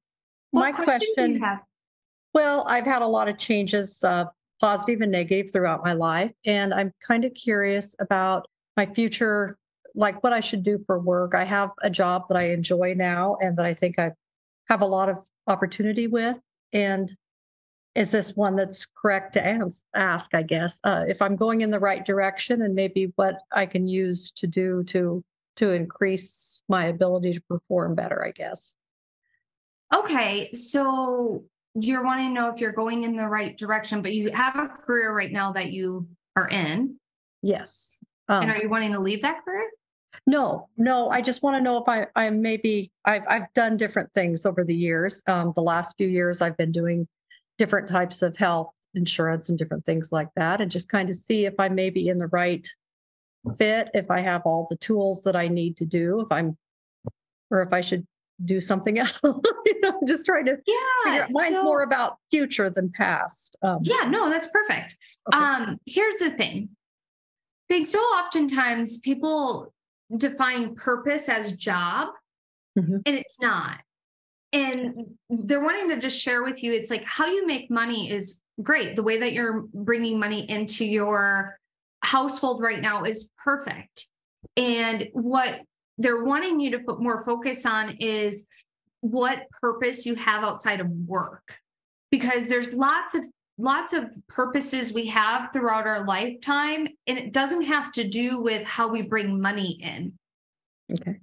my 0.52 0.72
What 0.72 0.82
question 0.82 0.98
do 0.98 1.04
you 1.06 1.38
question- 1.38 1.42
have? 1.42 1.58
Well, 2.34 2.66
I've 2.68 2.86
had 2.86 3.02
a 3.02 3.06
lot 3.06 3.28
of 3.28 3.38
changes, 3.38 4.02
uh, 4.04 4.26
positive 4.60 5.00
and 5.00 5.12
negative 5.12 5.52
throughout 5.52 5.84
my 5.84 5.92
life. 5.92 6.32
And 6.44 6.74
I'm 6.74 6.92
kind 7.06 7.24
of 7.24 7.34
curious 7.34 7.94
about 8.00 8.48
my 8.76 8.86
future, 8.86 9.56
like 9.94 10.22
what 10.22 10.32
I 10.32 10.40
should 10.40 10.62
do 10.62 10.82
for 10.86 10.98
work. 10.98 11.34
I 11.34 11.44
have 11.44 11.70
a 11.82 11.90
job 11.90 12.24
that 12.28 12.36
I 12.36 12.50
enjoy 12.50 12.94
now 12.96 13.36
and 13.40 13.56
that 13.56 13.64
I 13.64 13.74
think 13.74 13.98
I 13.98 14.12
have 14.68 14.82
a 14.82 14.86
lot 14.86 15.08
of 15.08 15.18
opportunity 15.46 16.06
with. 16.06 16.38
And 16.72 17.16
is 17.94 18.10
this 18.10 18.36
one 18.36 18.54
that's 18.54 18.86
correct 18.86 19.32
to 19.34 19.70
ask, 19.94 20.34
I 20.34 20.42
guess, 20.42 20.78
uh, 20.84 21.04
if 21.08 21.20
I'm 21.22 21.36
going 21.36 21.62
in 21.62 21.70
the 21.70 21.80
right 21.80 22.04
direction 22.04 22.62
and 22.62 22.74
maybe 22.74 23.12
what 23.16 23.38
I 23.52 23.66
can 23.66 23.88
use 23.88 24.30
to 24.32 24.46
do 24.46 24.84
to 24.84 25.20
to 25.56 25.72
increase 25.72 26.62
my 26.68 26.86
ability 26.86 27.32
to 27.32 27.40
perform 27.40 27.96
better, 27.96 28.24
I 28.24 28.30
guess. 28.30 28.76
Okay, 29.92 30.52
so 30.52 31.42
you're 31.74 32.04
wanting 32.04 32.28
to 32.28 32.34
know 32.34 32.48
if 32.50 32.60
you're 32.60 32.72
going 32.72 33.04
in 33.04 33.16
the 33.16 33.26
right 33.26 33.56
direction, 33.56 34.02
but 34.02 34.12
you 34.12 34.30
have 34.32 34.56
a 34.56 34.68
career 34.68 35.14
right 35.14 35.32
now 35.32 35.52
that 35.52 35.70
you 35.70 36.08
are 36.36 36.48
in. 36.48 36.96
Yes. 37.42 38.00
And 38.28 38.50
Um, 38.50 38.56
are 38.56 38.62
you 38.62 38.68
wanting 38.68 38.92
to 38.92 39.00
leave 39.00 39.22
that 39.22 39.44
career? 39.44 39.68
No, 40.26 40.68
no, 40.76 41.08
I 41.10 41.22
just 41.22 41.42
want 41.42 41.56
to 41.56 41.62
know 41.62 41.78
if 41.78 41.88
I, 41.88 42.06
I 42.14 42.30
maybe, 42.30 42.90
I've, 43.04 43.22
I've 43.28 43.52
done 43.54 43.76
different 43.76 44.12
things 44.12 44.44
over 44.44 44.64
the 44.64 44.74
years. 44.74 45.22
Um, 45.26 45.52
the 45.54 45.62
last 45.62 45.96
few 45.96 46.08
years, 46.08 46.42
I've 46.42 46.56
been 46.56 46.72
doing 46.72 47.06
different 47.56 47.88
types 47.88 48.22
of 48.22 48.36
health 48.36 48.72
insurance 48.94 49.48
and 49.48 49.58
different 49.58 49.86
things 49.86 50.12
like 50.12 50.28
that, 50.36 50.60
and 50.60 50.70
just 50.70 50.88
kind 50.88 51.08
of 51.08 51.16
see 51.16 51.46
if 51.46 51.54
I 51.58 51.68
may 51.68 51.90
be 51.90 52.08
in 52.08 52.18
the 52.18 52.26
right 52.28 52.66
fit, 53.56 53.90
if 53.94 54.10
I 54.10 54.20
have 54.20 54.42
all 54.44 54.66
the 54.68 54.76
tools 54.76 55.22
that 55.22 55.36
I 55.36 55.48
need 55.48 55.76
to 55.78 55.86
do, 55.86 56.20
if 56.20 56.30
I'm, 56.32 56.56
or 57.50 57.62
if 57.62 57.72
I 57.72 57.80
should 57.80 58.06
do 58.44 58.60
something 58.60 58.98
else. 58.98 59.18
You 59.22 59.80
know, 59.82 59.98
I'm 60.00 60.06
just 60.06 60.24
trying 60.26 60.46
to 60.46 60.56
figure 60.56 60.74
Yeah. 61.06 61.22
out, 61.22 61.28
mine's 61.30 61.56
so- 61.56 61.64
more 61.64 61.82
about 61.82 62.18
future 62.30 62.70
than 62.70 62.90
past. 62.90 63.56
Um, 63.62 63.78
Yeah, 63.82 64.02
no, 64.08 64.30
that's 64.30 64.48
perfect. 64.48 64.96
okay. 65.32 65.42
Um, 65.42 65.78
here's 65.86 66.16
the 66.16 66.30
thing. 66.30 66.68
I 67.70 67.74
think 67.74 67.86
so 67.86 67.98
oftentimes 67.98 68.98
people 68.98 69.72
define 70.16 70.74
purpose 70.74 71.28
as 71.28 71.54
job 71.56 72.08
Mhm. 72.78 73.02
and 73.04 73.14
it's 73.16 73.40
not. 73.40 73.80
And 74.54 75.16
they're 75.28 75.60
wanting 75.60 75.90
to 75.90 75.98
just 75.98 76.18
share 76.18 76.42
with 76.42 76.62
you, 76.62 76.72
it's 76.72 76.88
like 76.88 77.04
how 77.04 77.26
you 77.26 77.46
make 77.46 77.70
money 77.70 78.10
is 78.10 78.42
great. 78.62 78.96
The 78.96 79.02
way 79.02 79.18
that 79.18 79.34
you're 79.34 79.64
bringing 79.74 80.18
money 80.18 80.48
into 80.48 80.86
your 80.86 81.58
household 82.02 82.62
right 82.62 82.80
now 82.80 83.02
is 83.04 83.28
perfect. 83.36 84.06
And 84.56 85.08
what 85.12 85.60
they're 85.98 86.24
wanting 86.24 86.60
you 86.60 86.70
to 86.70 86.78
put 86.78 87.00
more 87.00 87.24
focus 87.24 87.66
on 87.66 87.96
is 87.98 88.46
what 89.00 89.50
purpose 89.60 90.06
you 90.06 90.14
have 90.14 90.44
outside 90.44 90.80
of 90.80 90.88
work. 91.06 91.58
Because 92.10 92.48
there's 92.48 92.72
lots 92.72 93.14
of 93.14 93.26
lots 93.58 93.92
of 93.92 94.08
purposes 94.28 94.92
we 94.92 95.06
have 95.06 95.52
throughout 95.52 95.86
our 95.86 96.06
lifetime 96.06 96.86
and 97.08 97.18
it 97.18 97.32
doesn't 97.32 97.62
have 97.62 97.90
to 97.90 98.04
do 98.08 98.40
with 98.40 98.66
how 98.66 98.86
we 98.88 99.02
bring 99.02 99.40
money 99.40 99.78
in. 99.82 100.12
Okay. 100.92 101.18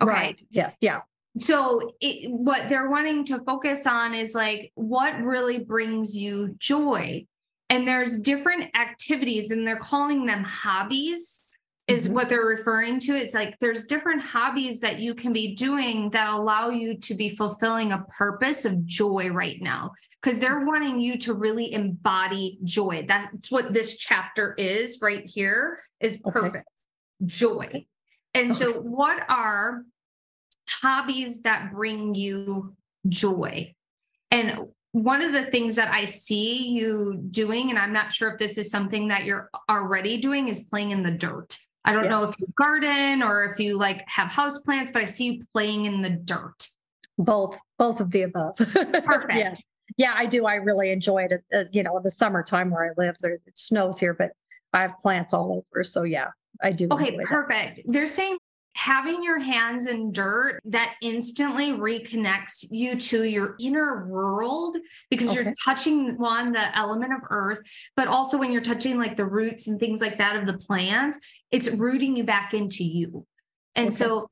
Okay. 0.00 0.12
Right. 0.12 0.42
Yes. 0.50 0.76
Yeah. 0.80 1.00
So 1.36 1.94
it, 2.00 2.30
what 2.30 2.68
they're 2.68 2.88
wanting 2.88 3.24
to 3.26 3.40
focus 3.40 3.86
on 3.86 4.14
is 4.14 4.34
like 4.34 4.70
what 4.74 5.20
really 5.22 5.64
brings 5.64 6.16
you 6.16 6.54
joy. 6.58 7.26
And 7.68 7.88
there's 7.88 8.20
different 8.20 8.76
activities 8.76 9.50
and 9.50 9.66
they're 9.66 9.76
calling 9.76 10.26
them 10.26 10.44
hobbies 10.44 11.42
is 11.88 12.08
Mhm. 12.08 12.12
what 12.12 12.28
they're 12.28 12.46
referring 12.46 13.00
to. 13.00 13.16
It's 13.16 13.34
like 13.34 13.58
there's 13.58 13.84
different 13.84 14.22
hobbies 14.22 14.80
that 14.80 15.00
you 15.00 15.14
can 15.14 15.32
be 15.32 15.54
doing 15.54 16.10
that 16.10 16.28
allow 16.28 16.70
you 16.70 16.96
to 16.98 17.14
be 17.14 17.30
fulfilling 17.30 17.92
a 17.92 18.04
purpose 18.16 18.64
of 18.64 18.86
joy 18.86 19.30
right 19.30 19.60
now. 19.60 19.92
Because 20.22 20.38
they're 20.38 20.64
wanting 20.64 21.00
you 21.00 21.18
to 21.18 21.34
really 21.34 21.72
embody 21.72 22.58
joy. 22.62 23.04
That's 23.08 23.50
what 23.50 23.72
this 23.72 23.96
chapter 23.96 24.54
is 24.54 25.00
right 25.02 25.24
here 25.24 25.82
is 25.98 26.20
Okay. 26.24 26.30
purpose, 26.30 26.86
joy. 27.26 27.86
And 28.32 28.54
so 28.54 28.80
what 28.80 29.28
are 29.28 29.84
hobbies 30.68 31.42
that 31.42 31.72
bring 31.72 32.14
you 32.14 32.76
joy. 33.08 33.74
And 34.30 34.68
one 34.92 35.22
of 35.22 35.32
the 35.32 35.46
things 35.46 35.74
that 35.74 35.92
I 35.92 36.04
see 36.04 36.68
you 36.68 37.20
doing, 37.30 37.70
and 37.70 37.78
I'm 37.78 37.92
not 37.92 38.12
sure 38.12 38.30
if 38.30 38.38
this 38.38 38.58
is 38.58 38.70
something 38.70 39.08
that 39.08 39.24
you're 39.24 39.50
already 39.68 40.20
doing, 40.20 40.46
is 40.46 40.60
playing 40.60 40.92
in 40.92 41.02
the 41.02 41.10
dirt. 41.10 41.58
I 41.84 41.92
don't 41.92 42.04
Yeah. 42.04 42.10
know 42.10 42.24
if 42.24 42.34
you 42.38 42.46
garden 42.56 43.22
or 43.22 43.44
if 43.44 43.58
you 43.58 43.76
like 43.76 44.04
have 44.08 44.28
house 44.28 44.58
plants, 44.58 44.90
but 44.92 45.02
I 45.02 45.04
see 45.04 45.24
you 45.32 45.44
playing 45.52 45.86
in 45.86 46.00
the 46.00 46.10
dirt. 46.10 46.68
Both, 47.18 47.60
both 47.78 48.00
of 48.00 48.10
the 48.10 48.22
above. 48.22 48.56
Perfect. 48.56 49.34
Yes. 49.34 49.62
Yeah, 49.98 50.12
I 50.16 50.26
do. 50.26 50.46
I 50.46 50.54
really 50.54 50.90
enjoy 50.90 51.24
it. 51.24 51.44
Uh, 51.52 51.64
you 51.72 51.82
know, 51.82 51.96
in 51.96 52.02
the 52.02 52.10
summertime 52.10 52.70
where 52.70 52.84
I 52.86 52.90
live, 52.96 53.16
there 53.20 53.32
it 53.34 53.58
snows 53.58 53.98
here, 53.98 54.14
but 54.14 54.30
I 54.72 54.80
have 54.82 54.94
plants 55.02 55.34
all 55.34 55.64
over. 55.72 55.84
So 55.84 56.04
yeah, 56.04 56.28
I 56.62 56.72
do. 56.72 56.88
Okay, 56.90 57.08
enjoy 57.08 57.18
that. 57.18 57.26
perfect. 57.26 57.80
They're 57.86 58.06
saying 58.06 58.38
having 58.74 59.22
your 59.22 59.38
hands 59.38 59.86
in 59.86 60.12
dirt 60.12 60.60
that 60.64 60.94
instantly 61.02 61.72
reconnects 61.72 62.64
you 62.70 62.96
to 62.98 63.24
your 63.24 63.54
inner 63.60 64.06
world 64.06 64.76
because 65.10 65.34
you're 65.34 65.52
touching 65.62 66.16
one 66.16 66.52
the 66.52 66.76
element 66.76 67.12
of 67.12 67.20
earth 67.30 67.60
but 67.96 68.08
also 68.08 68.38
when 68.38 68.50
you're 68.50 68.62
touching 68.62 68.98
like 68.98 69.16
the 69.16 69.24
roots 69.24 69.66
and 69.66 69.78
things 69.78 70.00
like 70.00 70.16
that 70.18 70.36
of 70.36 70.46
the 70.46 70.56
plants 70.58 71.18
it's 71.50 71.68
rooting 71.68 72.16
you 72.16 72.24
back 72.24 72.54
into 72.54 72.82
you 72.82 73.26
and 73.76 73.88
Okay. 73.88 73.96
so 73.96 74.26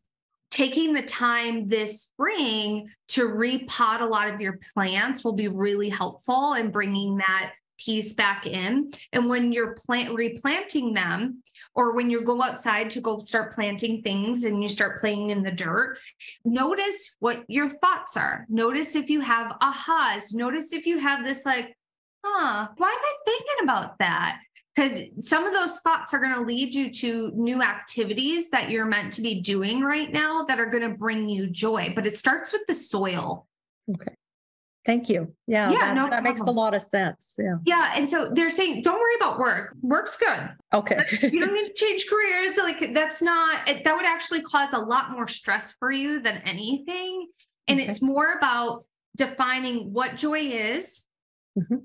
taking 0.51 0.95
the 0.95 1.03
time 1.03 1.69
this 1.69 2.03
spring 2.03 2.89
to 3.09 3.29
repot 3.29 4.01
a 4.01 4.05
lot 4.05 4.29
of 4.29 4.41
your 4.41 4.59
plants 4.75 5.23
will 5.23 5.35
be 5.35 5.49
really 5.49 5.89
helpful 5.89 6.55
in 6.55 6.71
bringing 6.71 7.19
that 7.19 7.53
piece 7.81 8.13
back 8.13 8.47
in 8.47 8.91
and 9.13 9.29
when 9.29 9.53
you're 9.53 9.75
plant 9.75 10.15
replanting 10.15 10.95
them 10.95 11.43
or 11.75 11.95
when 11.95 12.11
you 12.11 12.25
go 12.25 12.43
outside 12.43 12.91
to 12.91 13.01
go 13.01 13.19
start 13.21 13.55
planting 13.55 14.03
things 14.03 14.45
and 14.45 14.63
you 14.63 14.69
start 14.69 15.01
playing 15.01 15.31
in 15.31 15.43
the 15.43 15.51
dirt, 15.51 15.99
notice 16.45 17.17
what 17.19 17.45
your 17.49 17.69
thoughts 17.69 18.17
are. 18.17 18.47
Notice 18.49 18.95
if 18.95 19.11
you 19.11 19.21
have 19.21 19.57
ahas. 19.63 20.35
Notice 20.35 20.73
if 20.73 20.87
you 20.87 20.99
have 20.99 21.25
this, 21.25 21.45
like, 21.45 21.77
huh, 22.25 22.69
why 22.77 22.89
am 22.89 22.99
I 22.99 23.15
thinking 23.27 23.65
about 23.65 23.99
that? 23.99 24.39
Because 24.75 25.01
some 25.21 25.47
of 25.47 25.53
those 25.53 25.81
thoughts 25.81 26.15
are 26.15 26.21
going 26.21 26.35
to 26.35 26.43
lead 26.43 26.75
you 26.75 26.93
to 26.93 27.33
new 27.35 27.61
activities 27.61 28.51
that 28.51 28.71
you're 28.71 28.87
meant 28.87 29.13
to 29.15 29.23
be 29.23 29.41
doing 29.41 29.81
right 29.81 30.13
now 30.13 30.45
that 30.45 30.61
are 30.61 30.71
going 30.71 30.89
to 30.89 30.97
bring 30.97 31.29
you 31.29 31.49
joy. 31.49 31.93
But 31.95 32.07
it 32.07 32.17
starts 32.17 32.53
with 32.53 32.63
the 32.69 32.75
soil. 32.75 33.49
Okay. 33.93 34.15
Thank 34.87 35.09
you. 35.11 35.35
Yeah, 35.47 35.71
Yeah, 35.71 35.79
that, 35.79 35.95
no 35.95 36.09
that 36.11 36.23
makes 36.23 36.41
a 36.41 36.51
lot 36.51 36.75
of 36.75 36.81
sense. 36.81 37.37
Yeah. 37.39 37.57
Yeah. 37.67 37.93
And 37.97 38.09
so 38.09 38.31
they're 38.33 38.49
saying, 38.51 38.81
don't 38.83 38.99
worry 38.99 39.15
about 39.17 39.39
work. 39.39 39.75
Work's 39.83 40.17
good. 40.17 40.51
Okay. 40.73 40.99
you 41.31 41.39
don't 41.41 41.53
need 41.53 41.69
to 41.69 41.75
change 41.75 42.07
careers. 42.09 42.57
Like 42.57 42.95
that's 42.95 43.21
not 43.21 43.69
it- 43.69 43.85
that 43.85 43.95
would 43.95 44.07
actually 44.07 44.41
cause 44.43 44.73
a 44.73 44.79
lot 44.79 45.11
more 45.13 45.29
stress 45.29 45.73
for 45.73 45.91
you 45.91 46.21
than 46.21 46.39
anything. 46.39 47.29
And 47.69 47.79
Okay. 47.79 47.89
it's 47.89 48.01
more 48.01 48.33
about 48.33 48.85
defining 49.17 49.93
what 49.93 50.17
joy 50.17 50.41
is 50.41 51.07
Mhm. 51.59 51.83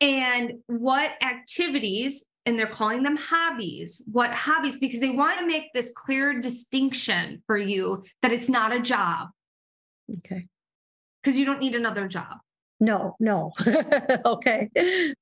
and 0.00 0.52
what 0.68 1.10
activities, 1.22 2.24
and 2.46 2.58
they're 2.58 2.66
calling 2.66 3.02
them 3.02 3.16
hobbies, 3.16 4.02
what 4.10 4.32
hobbies, 4.32 4.78
because 4.78 5.00
they 5.00 5.10
want 5.10 5.38
to 5.38 5.46
make 5.46 5.64
this 5.74 5.92
clear 5.94 6.40
distinction 6.40 7.42
for 7.46 7.58
you 7.58 8.04
that 8.22 8.32
it's 8.32 8.48
not 8.48 8.72
a 8.72 8.80
job 8.80 9.28
okay. 10.18 10.46
Because 11.22 11.38
you 11.38 11.44
don't 11.44 11.60
need 11.60 11.74
another 11.74 12.08
job. 12.08 12.38
No, 12.80 13.16
no. 13.18 13.52
okay. 14.24 14.68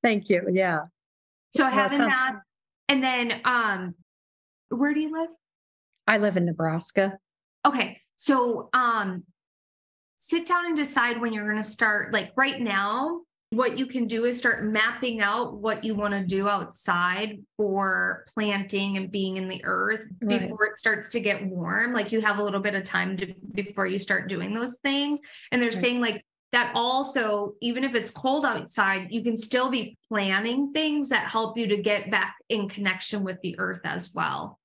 Thank 0.03 0.29
you. 0.29 0.47
Yeah. 0.53 0.81
So 1.55 1.65
Well, 1.65 1.73
having 1.73 1.99
sounds 1.99 2.13
that, 2.13 2.41
and 2.89 3.03
then 3.03 3.41
um 3.45 3.95
Where 4.69 4.93
do 4.93 5.01
you 5.01 5.13
live? 5.13 5.31
I 6.07 6.19
live 6.19 6.37
in 6.37 6.45
Nebraska. 6.45 7.19
Okay, 7.65 8.01
so 8.17 8.69
um 8.73 9.25
sit 10.19 10.47
down 10.47 10.67
and 10.67 10.77
decide 10.77 11.21
when 11.21 11.33
you're 11.33 11.51
going 11.51 11.63
to 11.63 11.69
start 11.69 12.13
like 12.13 12.33
right 12.37 12.61
now 12.61 13.21
what 13.57 13.79
you 13.79 13.87
can 13.87 14.07
do 14.07 14.27
is 14.27 14.37
start 14.37 14.65
mapping 14.65 15.21
out 15.21 15.57
what 15.57 15.83
you 15.83 15.95
want 15.95 16.13
to 16.13 16.25
do 16.25 16.47
outside 16.47 17.39
for 17.57 18.25
planting 18.35 18.99
and 18.99 19.11
being 19.11 19.39
in 19.39 19.49
the 19.49 19.63
earth 19.65 20.05
Right. 20.21 20.43
before 20.43 20.67
it 20.67 20.77
starts 20.77 21.09
to 21.09 21.21
get 21.21 21.45
warm 21.47 21.95
like 21.95 22.13
you 22.13 22.21
have 22.21 22.39
a 22.39 22.43
little 22.43 22.61
bit 22.61 22.75
of 22.75 22.85
time 22.85 23.17
to 23.17 23.33
before 23.55 23.87
you 23.87 23.99
start 23.99 24.29
doing 24.29 24.55
those 24.55 24.79
things 24.83 25.21
and 25.51 25.61
they're 25.61 25.71
Right. 25.71 25.81
saying 25.81 26.01
like 26.01 26.25
that 26.53 26.71
also 26.75 27.55
even 27.63 27.83
if 27.83 27.95
it's 27.95 28.11
cold 28.11 28.45
outside 28.45 29.09
you 29.11 29.23
can 29.23 29.37
still 29.37 29.71
be 29.71 29.97
planning 30.09 30.73
things 30.73 31.09
that 31.09 31.27
help 31.27 31.57
you 31.57 31.67
to 31.67 31.79
get 31.79 32.11
back 32.11 32.37
in 32.51 32.69
connection 32.69 33.25
with 33.25 33.41
the 33.43 33.59
earth 33.59 33.81
as 33.85 34.13
well 34.15 34.59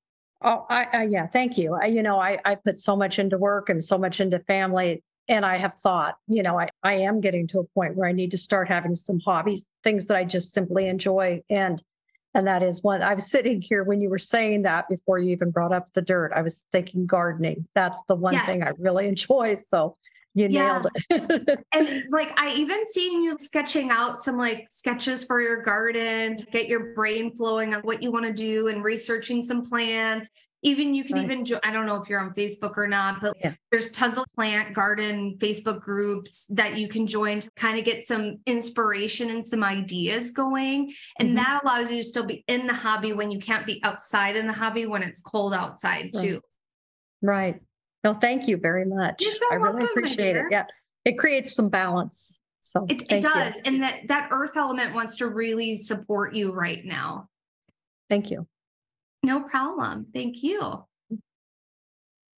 Oh, 0.44 0.66
I, 0.70 0.88
I 0.92 1.04
yeah, 1.04 1.28
thank 1.28 1.60
you. 1.60 1.76
I, 1.80 1.86
you 1.86 2.02
know, 2.02 2.20
I, 2.20 2.40
I 2.44 2.56
put 2.56 2.80
so 2.80 2.96
much 2.96 3.20
into 3.20 3.38
work 3.38 3.70
and 3.70 3.84
so 3.84 4.00
much 4.00 4.20
into 4.20 4.40
family. 4.40 5.04
And 5.28 5.46
I 5.46 5.58
have 5.58 5.78
thought, 5.78 6.16
you 6.28 6.44
know, 6.44 6.60
I, 6.60 6.70
I 6.84 6.94
am 6.96 7.22
getting 7.22 7.48
to 7.48 7.60
a 7.60 7.64
point 7.64 7.96
where 7.96 8.08
I 8.08 8.12
need 8.12 8.32
to 8.32 8.38
start 8.38 8.68
having 8.68 8.96
some 8.96 9.20
hobbies, 9.20 9.68
things 9.84 10.08
that 10.08 10.18
I 10.18 10.24
just 10.24 10.54
simply 10.54 10.88
enjoy. 10.88 11.42
And 11.50 11.82
and 12.34 12.48
that 12.48 12.64
is 12.64 12.82
one 12.82 13.02
I 13.02 13.14
was 13.14 13.30
sitting 13.30 13.62
here 13.62 13.84
when 13.84 14.00
you 14.00 14.10
were 14.10 14.18
saying 14.18 14.62
that 14.62 14.88
before 14.88 15.20
you 15.20 15.32
even 15.32 15.52
brought 15.52 15.74
up 15.74 15.92
the 15.94 16.02
dirt. 16.02 16.32
I 16.34 16.42
was 16.42 16.64
thinking 16.72 17.06
gardening. 17.06 17.68
That's 17.76 18.02
the 18.08 18.16
one 18.16 18.40
thing 18.46 18.64
I 18.64 18.72
really 18.78 19.08
enjoy. 19.10 19.56
So 19.56 19.98
you 20.34 20.48
Yeah. 20.50 20.82
nailed 20.82 20.88
it. 21.10 21.60
And 21.74 22.04
like 22.12 22.32
I 22.40 22.54
even 22.54 22.88
seen 22.88 23.22
you 23.24 23.38
sketching 23.40 23.90
out 23.90 24.22
some 24.22 24.38
like 24.38 24.68
sketches 24.70 25.24
for 25.24 25.42
your 25.42 25.62
garden 25.62 26.38
to 26.38 26.46
get 26.48 26.68
your 26.68 26.94
brain 26.94 27.36
flowing 27.36 27.74
on 27.74 27.82
what 27.82 28.02
you 28.02 28.12
want 28.12 28.26
to 28.26 28.34
do 28.34 28.68
and 28.68 28.84
researching 28.84 29.44
some 29.44 29.64
plants. 29.64 30.30
Even 30.64 30.94
you 30.94 31.04
can 31.04 31.16
Right. 31.16 31.26
even 31.26 31.44
jo- 31.44 31.60
I 31.64 31.72
don't 31.74 31.88
know 31.88 31.96
if 31.96 32.08
you're 32.08 32.20
on 32.20 32.36
Facebook 32.36 32.78
or 32.78 32.86
not, 32.88 33.20
but 33.20 33.36
Yeah. 33.44 33.56
there's 33.72 33.90
tons 33.90 34.18
of 34.20 34.26
plant 34.36 34.76
garden 34.76 35.36
Facebook 35.40 35.82
groups 35.82 36.46
that 36.52 36.78
you 36.78 36.88
can 36.88 37.08
join 37.08 37.40
to 37.40 37.50
kind 37.56 37.80
of 37.80 37.84
get 37.86 38.06
some 38.06 38.38
inspiration 38.46 39.32
and 39.32 39.46
some 39.46 39.64
ideas 39.64 40.30
going. 40.30 40.94
And 41.20 41.32
Mhm. 41.32 41.36
that 41.38 41.62
allows 41.64 41.90
you 41.92 41.98
to 41.98 42.04
still 42.08 42.26
be 42.26 42.44
in 42.48 42.68
the 42.68 42.74
hobby 42.76 43.12
when 43.14 43.32
you 43.32 43.40
can't 43.40 43.66
be 43.66 43.82
outside 43.84 44.36
in 44.36 44.46
the 44.46 44.54
hobby 44.54 44.86
when 44.86 45.02
it's 45.02 45.20
cold 45.22 45.54
outside 45.54 46.12
Right. 46.14 46.24
too. 46.24 46.42
right. 47.24 47.60
No, 48.04 48.14
thank 48.14 48.48
you 48.48 48.58
very 48.58 48.86
much. 48.86 49.24
So 49.24 49.30
I 49.52 49.56
really 49.56 49.80
welcome, 49.80 49.88
appreciate 49.90 50.36
it. 50.36 50.46
Yeah. 50.50 50.66
It 51.06 51.18
creates 51.18 51.54
some 51.54 51.70
balance. 51.70 52.42
So 52.60 52.86
It, 52.90 53.02
it 53.04 53.10
thank 53.10 53.24
you. 53.24 53.30
does. 53.30 53.62
And 53.66 53.84
that 53.84 54.08
that 54.08 54.30
earth 54.32 54.56
element 54.56 54.94
wants 54.96 55.18
to 55.18 55.28
really 55.28 55.76
support 55.76 56.34
you 56.34 56.52
right 56.52 56.84
now. 56.84 57.28
Thank 58.10 58.32
you. 58.32 58.48
No 59.24 59.42
problem. 59.42 60.08
Thank 60.14 60.42
you. 60.42 60.86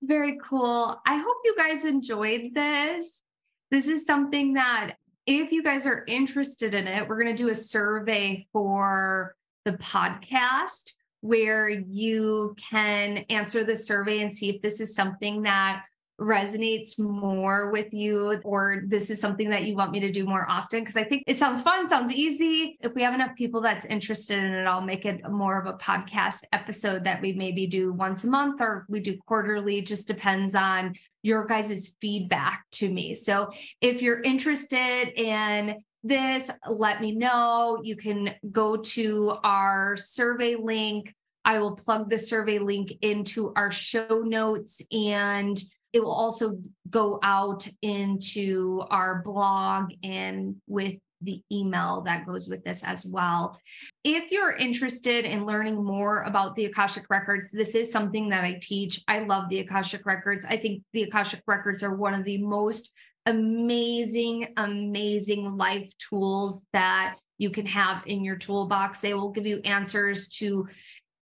Very 0.03 0.39
cool. 0.43 1.01
I 1.07 1.17
hope 1.17 1.37
you 1.45 1.55
guys 1.57 1.85
enjoyed 1.85 2.55
this. 2.55 3.23
This 3.71 3.87
is 3.87 4.05
something 4.05 4.55
that, 4.55 4.97
if 5.27 5.53
you 5.53 5.63
guys 5.63 5.87
are 5.87 6.05
interested 6.09 6.75
in 6.75 6.89
it, 6.89 7.09
we're 7.09 7.23
going 7.23 7.35
to 7.35 7.41
do 7.43 7.51
a 7.51 7.55
survey 7.55 8.49
for 8.53 9.37
the 9.65 9.73
podcast 9.75 10.93
where 11.23 11.69
you 11.69 12.55
can 12.71 13.19
answer 13.31 13.65
the 13.65 13.77
survey 13.77 14.23
and 14.23 14.35
see 14.35 14.51
if 14.51 14.61
this 14.61 14.81
is 14.81 14.95
something 14.95 15.43
that 15.43 15.83
resonates 16.21 16.99
more 16.99 17.71
with 17.71 17.93
you 17.93 18.41
or 18.45 18.83
this 18.87 19.11
is 19.11 19.21
something 19.21 19.51
that 19.51 19.65
you 19.65 19.75
want 19.75 19.91
me 19.91 20.01
to 20.01 20.11
do 20.11 20.25
more 20.25 20.49
often 20.49 20.81
because 20.81 20.97
I 20.97 21.05
think 21.05 21.25
it 21.27 21.39
sounds 21.39 21.63
fun, 21.63 21.89
sounds 21.89 22.13
easy. 22.13 22.77
If 22.81 22.95
we 22.95 23.03
have 23.03 23.15
enough 23.15 23.35
people 23.37 23.61
that's 23.61 23.87
interested 23.87 24.39
in 24.39 24.53
it, 24.53 24.65
I'll 24.65 24.81
make 24.81 25.05
it 25.05 25.29
more 25.29 25.61
of 25.61 25.67
a 25.67 25.79
podcast 25.79 26.45
episode 26.53 27.05
that 27.05 27.23
we 27.23 27.33
maybe 27.33 27.67
do 27.67 27.93
once 27.93 28.25
a 28.25 28.29
month 28.29 28.61
or 28.61 28.85
we 28.89 29.01
do 29.01 29.19
quarterly, 29.27 29.83
just 29.83 30.07
depends 30.07 30.55
on 30.55 30.95
your 31.23 31.47
guys' 31.47 31.97
feedback 32.01 32.65
to 32.73 32.93
me. 32.93 33.15
So 33.15 33.51
if 33.81 34.03
you're 34.03 34.23
interested 34.23 35.09
in 35.17 35.83
this, 36.03 36.51
let 36.69 37.01
me 37.01 37.13
know. 37.13 37.81
You 37.83 37.97
can 37.97 38.35
go 38.51 38.77
to 38.77 39.37
our 39.45 39.97
survey 39.97 40.57
link. 40.57 41.15
I 41.45 41.59
will 41.59 41.77
plug 41.77 42.11
the 42.11 42.19
survey 42.19 42.59
link 42.59 42.93
into 43.03 43.53
our 43.57 43.71
show 43.71 44.23
notes 44.25 44.81
and 44.91 45.61
it 45.93 46.03
will 46.03 46.13
also 46.13 46.59
go 46.89 47.19
out 47.23 47.67
into 47.83 48.83
our 48.91 49.23
blog 49.23 49.93
and 50.03 50.57
with 50.67 50.95
the 51.23 51.43
email 51.53 52.03
that 52.03 52.27
goes 52.27 52.49
with 52.49 52.65
this 52.65 52.83
as 52.83 53.07
well. 53.07 53.59
If 54.05 54.31
you're 54.31 54.57
interested 54.57 55.25
in 55.25 55.47
learning 55.47 55.83
more 55.83 56.23
about 56.23 56.57
the 56.57 56.67
Akashic 56.67 57.05
Records, 57.11 57.51
this 57.51 57.75
is 57.75 57.93
something 57.93 58.29
that 58.31 58.45
I 58.45 58.59
teach. 58.61 59.01
I 59.07 59.21
love 59.21 59.49
the 59.49 59.61
Akashic 59.61 60.05
Records. 60.05 60.45
I 60.45 60.57
think 60.57 60.83
the 60.93 61.05
Akashic 61.05 61.43
Records 61.47 61.83
are 61.83 61.95
one 61.95 62.15
of 62.15 62.25
the 62.25 62.39
most 62.39 62.91
amazing, 63.27 64.53
amazing 64.57 65.57
life 65.57 65.93
tools 65.99 66.63
that 66.73 67.17
you 67.39 67.51
can 67.51 67.67
have 67.67 68.03
in 68.07 68.25
your 68.25 68.37
toolbox. 68.37 69.01
They 69.01 69.15
will 69.15 69.31
give 69.31 69.47
you 69.47 69.61
answers 69.65 70.29
to 70.39 70.69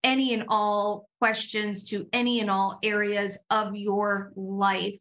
any 0.04 0.34
and 0.34 0.44
all 0.48 1.08
questions 1.20 1.82
to 1.84 2.08
any 2.12 2.40
and 2.40 2.50
all 2.50 2.78
areas 2.82 3.38
of 3.50 3.74
your 3.74 4.32
life. 4.36 4.98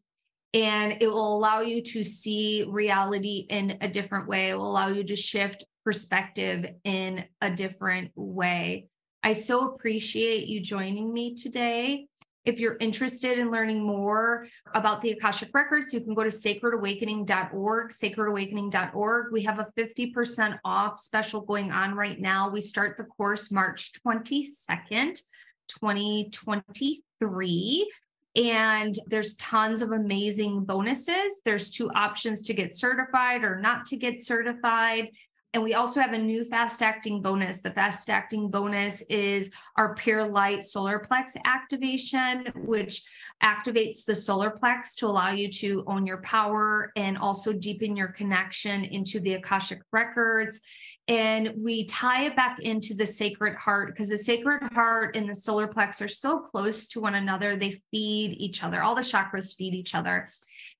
And 0.53 0.97
it 1.01 1.07
will 1.07 1.37
allow 1.37 1.61
you 1.61 1.83
to 1.83 2.03
see 2.03 2.65
reality 2.67 3.45
in 3.49 3.77
a 3.81 3.87
different 3.87 4.27
way. 4.27 4.49
It 4.49 4.55
will 4.55 4.69
allow 4.69 4.87
you 4.87 5.03
to 5.03 5.15
shift 5.15 5.65
perspective 5.83 6.65
in 6.83 7.25
a 7.41 7.51
different 7.51 8.11
way. 8.15 8.87
I 9.23 9.33
so 9.33 9.73
appreciate 9.73 10.47
you 10.47 10.61
joining 10.61 11.13
me 11.13 11.35
today. 11.35 12.07
If 12.47 12.59
you're 12.61 12.77
interested 12.79 13.37
in 13.37 13.51
learning 13.51 13.83
more 13.83 14.47
about 14.73 15.01
the 15.01 15.11
Akashic 15.11 15.53
Records, 15.53 15.93
you 15.93 15.99
can 15.99 16.13
go 16.13 16.23
to 16.23 16.29
sacredawakening.org, 16.29 17.91
sacredawakening.org. 17.91 19.33
We 19.33 19.43
have 19.43 19.59
a 19.59 19.67
50% 19.77 20.57
off 20.63 20.97
special 20.97 21.41
going 21.41 21.73
on 21.73 21.93
right 21.93 22.17
now. 22.17 22.49
We 22.49 22.61
start 22.61 22.95
the 22.95 23.03
course 23.03 23.51
March 23.51 23.91
22nd, 24.07 25.21
2023. 25.67 27.91
And 28.37 28.97
there's 29.07 29.35
tons 29.35 29.81
of 29.81 29.91
amazing 29.91 30.63
bonuses. 30.63 31.41
There's 31.43 31.69
two 31.69 31.91
options 31.91 32.43
to 32.43 32.53
get 32.53 32.77
certified 32.77 33.43
or 33.43 33.59
not 33.59 33.87
to 33.87 33.97
get 33.97 34.23
certified. 34.23 35.09
And 35.53 35.63
we 35.63 35.73
also 35.73 36.01
have 36.01 36.13
a 36.13 36.17
new 36.17 36.43
fast 36.45 36.81
acting 36.81 37.21
bonus. 37.21 37.61
The 37.61 37.71
fast 37.71 38.09
acting 38.09 38.51
bonus 38.51 39.01
is 39.03 39.49
our 39.77 39.95
Pure 39.95 40.27
Light 40.27 40.63
Solar 40.63 40.99
Plex 41.09 41.37
activation, 41.45 42.51
which 42.65 43.01
activates 43.41 44.03
the 44.03 44.13
solar 44.13 44.51
plex 44.51 44.93
to 44.97 45.07
allow 45.07 45.31
you 45.31 45.49
to 45.53 45.83
own 45.87 46.05
your 46.05 46.21
power 46.21 46.91
and 46.97 47.17
also 47.17 47.53
deepen 47.53 47.95
your 47.95 48.09
connection 48.09 48.83
into 48.83 49.19
the 49.21 49.35
Akashic 49.35 49.81
records. 49.91 50.59
And 51.07 51.53
we 51.57 51.85
tie 51.85 52.25
it 52.25 52.35
back 52.35 52.59
into 52.59 52.93
the 52.93 53.05
sacred 53.05 53.55
heart 53.55 53.87
because 53.87 54.09
the 54.09 54.17
sacred 54.17 54.61
heart 54.73 55.15
and 55.15 55.29
the 55.29 55.35
solar 55.35 55.67
plex 55.67 56.01
are 56.03 56.09
so 56.09 56.39
close 56.39 56.85
to 56.87 56.99
one 56.99 57.15
another. 57.15 57.55
They 57.55 57.81
feed 57.91 58.35
each 58.37 58.63
other. 58.63 58.83
All 58.83 58.95
the 58.95 59.01
chakras 59.01 59.55
feed 59.55 59.73
each 59.73 59.95
other. 59.95 60.27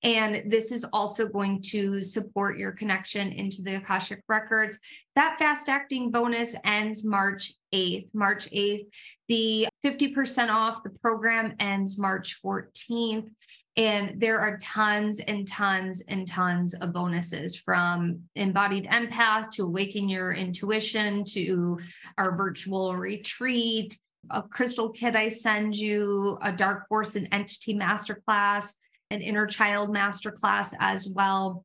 And 0.02 0.50
this 0.50 0.70
is 0.70 0.84
also 0.92 1.26
going 1.26 1.60
to 1.62 2.02
support 2.02 2.56
your 2.56 2.72
connection 2.72 3.32
into 3.32 3.62
the 3.62 3.76
Akashic 3.76 4.22
records. 4.28 4.78
That 5.16 5.38
fast 5.38 5.68
acting 5.68 6.10
bonus 6.10 6.54
ends 6.64 7.04
March 7.04 7.52
8th. 7.74 8.14
March 8.14 8.48
8th. 8.50 8.86
The 9.28 9.68
50% 9.84 10.50
off 10.50 10.84
the 10.84 10.90
program 10.90 11.54
ends 11.58 11.98
March 11.98 12.36
14th. 12.44 13.28
And 13.76 14.20
there 14.20 14.40
are 14.40 14.58
tons 14.58 15.20
and 15.20 15.46
tons 15.46 16.02
and 16.08 16.26
tons 16.26 16.74
of 16.74 16.92
bonuses 16.92 17.54
from 17.54 18.20
embodied 18.34 18.86
empath 18.86 19.52
to 19.52 19.64
awaken 19.64 20.08
your 20.08 20.32
intuition 20.32 21.24
to 21.26 21.78
our 22.18 22.36
virtual 22.36 22.96
retreat, 22.96 23.96
a 24.30 24.42
crystal 24.42 24.90
kit 24.90 25.14
I 25.14 25.28
send 25.28 25.76
you, 25.76 26.38
a 26.42 26.50
dark 26.50 26.88
force 26.88 27.14
and 27.14 27.28
entity 27.30 27.72
masterclass, 27.72 28.74
an 29.10 29.20
inner 29.22 29.46
child 29.46 29.90
masterclass 29.90 30.74
as 30.80 31.08
well. 31.14 31.64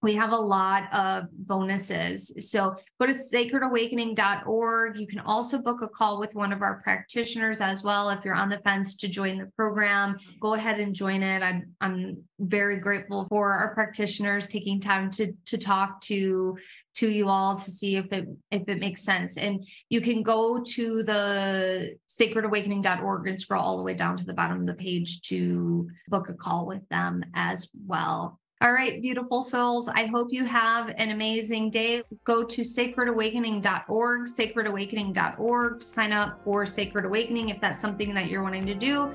We 0.00 0.14
have 0.14 0.30
a 0.30 0.36
lot 0.36 0.84
of 0.92 1.24
bonuses. 1.32 2.32
So 2.50 2.76
go 3.00 3.06
to 3.06 3.12
sacredawakening.org. 3.12 4.96
You 4.96 5.06
can 5.08 5.18
also 5.18 5.58
book 5.58 5.82
a 5.82 5.88
call 5.88 6.20
with 6.20 6.36
one 6.36 6.52
of 6.52 6.62
our 6.62 6.80
practitioners 6.82 7.60
as 7.60 7.82
well. 7.82 8.08
If 8.10 8.24
you're 8.24 8.34
on 8.34 8.48
the 8.48 8.58
fence 8.58 8.94
to 8.96 9.08
join 9.08 9.38
the 9.38 9.46
program, 9.56 10.16
go 10.40 10.54
ahead 10.54 10.78
and 10.78 10.94
join 10.94 11.24
it. 11.24 11.42
I'm, 11.42 11.74
I'm 11.80 12.22
very 12.38 12.78
grateful 12.78 13.26
for 13.28 13.52
our 13.52 13.74
practitioners 13.74 14.46
taking 14.46 14.80
time 14.80 15.10
to, 15.12 15.32
to 15.46 15.58
talk 15.58 16.00
to, 16.02 16.56
to 16.94 17.10
you 17.10 17.28
all 17.28 17.56
to 17.56 17.70
see 17.70 17.96
if 17.96 18.12
it, 18.12 18.28
if 18.52 18.68
it 18.68 18.78
makes 18.78 19.02
sense. 19.02 19.36
And 19.36 19.66
you 19.88 20.00
can 20.00 20.22
go 20.22 20.62
to 20.62 21.02
the 21.02 21.96
sacredawakening.org 22.08 23.26
and 23.26 23.40
scroll 23.40 23.64
all 23.64 23.76
the 23.78 23.82
way 23.82 23.94
down 23.94 24.16
to 24.18 24.24
the 24.24 24.34
bottom 24.34 24.60
of 24.60 24.66
the 24.66 24.74
page 24.74 25.22
to 25.22 25.88
book 26.06 26.28
a 26.28 26.34
call 26.34 26.66
with 26.66 26.88
them 26.88 27.24
as 27.34 27.68
well. 27.84 28.38
All 28.60 28.72
right, 28.72 29.00
beautiful 29.00 29.40
souls. 29.40 29.88
I 29.88 30.06
hope 30.06 30.32
you 30.32 30.44
have 30.44 30.88
an 30.96 31.10
amazing 31.10 31.70
day. 31.70 32.02
Go 32.24 32.42
to 32.42 32.62
sacredawakening.org, 32.62 34.26
sacredawakening.org, 34.26 35.80
to 35.80 35.86
sign 35.86 36.12
up 36.12 36.40
for 36.42 36.66
Sacred 36.66 37.04
Awakening 37.04 37.50
if 37.50 37.60
that's 37.60 37.80
something 37.80 38.12
that 38.14 38.28
you're 38.28 38.42
wanting 38.42 38.66
to 38.66 38.74
do. 38.74 39.12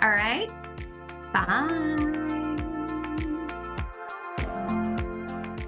All 0.00 0.10
right. 0.10 0.48
Bye. 1.32 2.04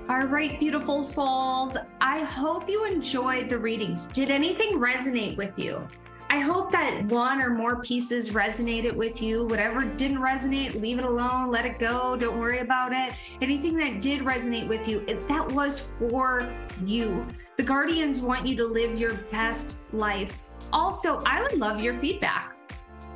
All 0.09 0.29
right, 0.29 0.61
beautiful 0.61 1.03
souls. 1.03 1.77
I 2.01 2.21
hope 2.21 2.69
you 2.69 2.85
enjoyed 2.85 3.49
the 3.49 3.59
readings. 3.59 4.07
Did 4.07 4.31
anything 4.31 4.75
resonate 4.75 5.37
with 5.37 5.59
you? 5.59 5.85
I 6.29 6.41
hope 6.41 6.73
that 6.73 7.05
one 7.05 7.41
or 7.41 7.51
more 7.51 7.81
pieces 7.83 8.31
resonated 8.31 8.95
with 8.95 9.23
you. 9.23 9.47
Whatever 9.47 9.83
didn't 9.83 10.19
resonate, 10.19 10.81
leave 10.81 10.99
it 10.99 11.05
alone, 11.05 11.51
let 11.51 11.65
it 11.65 11.79
go, 11.79 12.17
don't 12.17 12.39
worry 12.39 12.59
about 12.59 12.93
it. 12.93 13.17
Anything 13.41 13.77
that 13.77 14.03
did 14.03 14.23
resonate 14.23 14.67
with 14.67 14.89
you, 14.89 15.05
it, 15.07 15.27
that 15.29 15.53
was 15.53 15.89
for 15.99 16.53
you. 16.85 17.25
The 17.57 17.63
Guardians 17.63 18.21
want 18.21 18.47
you 18.47 18.57
to 18.57 18.65
live 18.65 18.99
your 18.99 19.15
best 19.31 19.79
life. 19.93 20.39
Also, 20.73 21.21
I 21.25 21.43
would 21.43 21.59
love 21.59 21.81
your 21.81 21.99
feedback. 22.01 22.57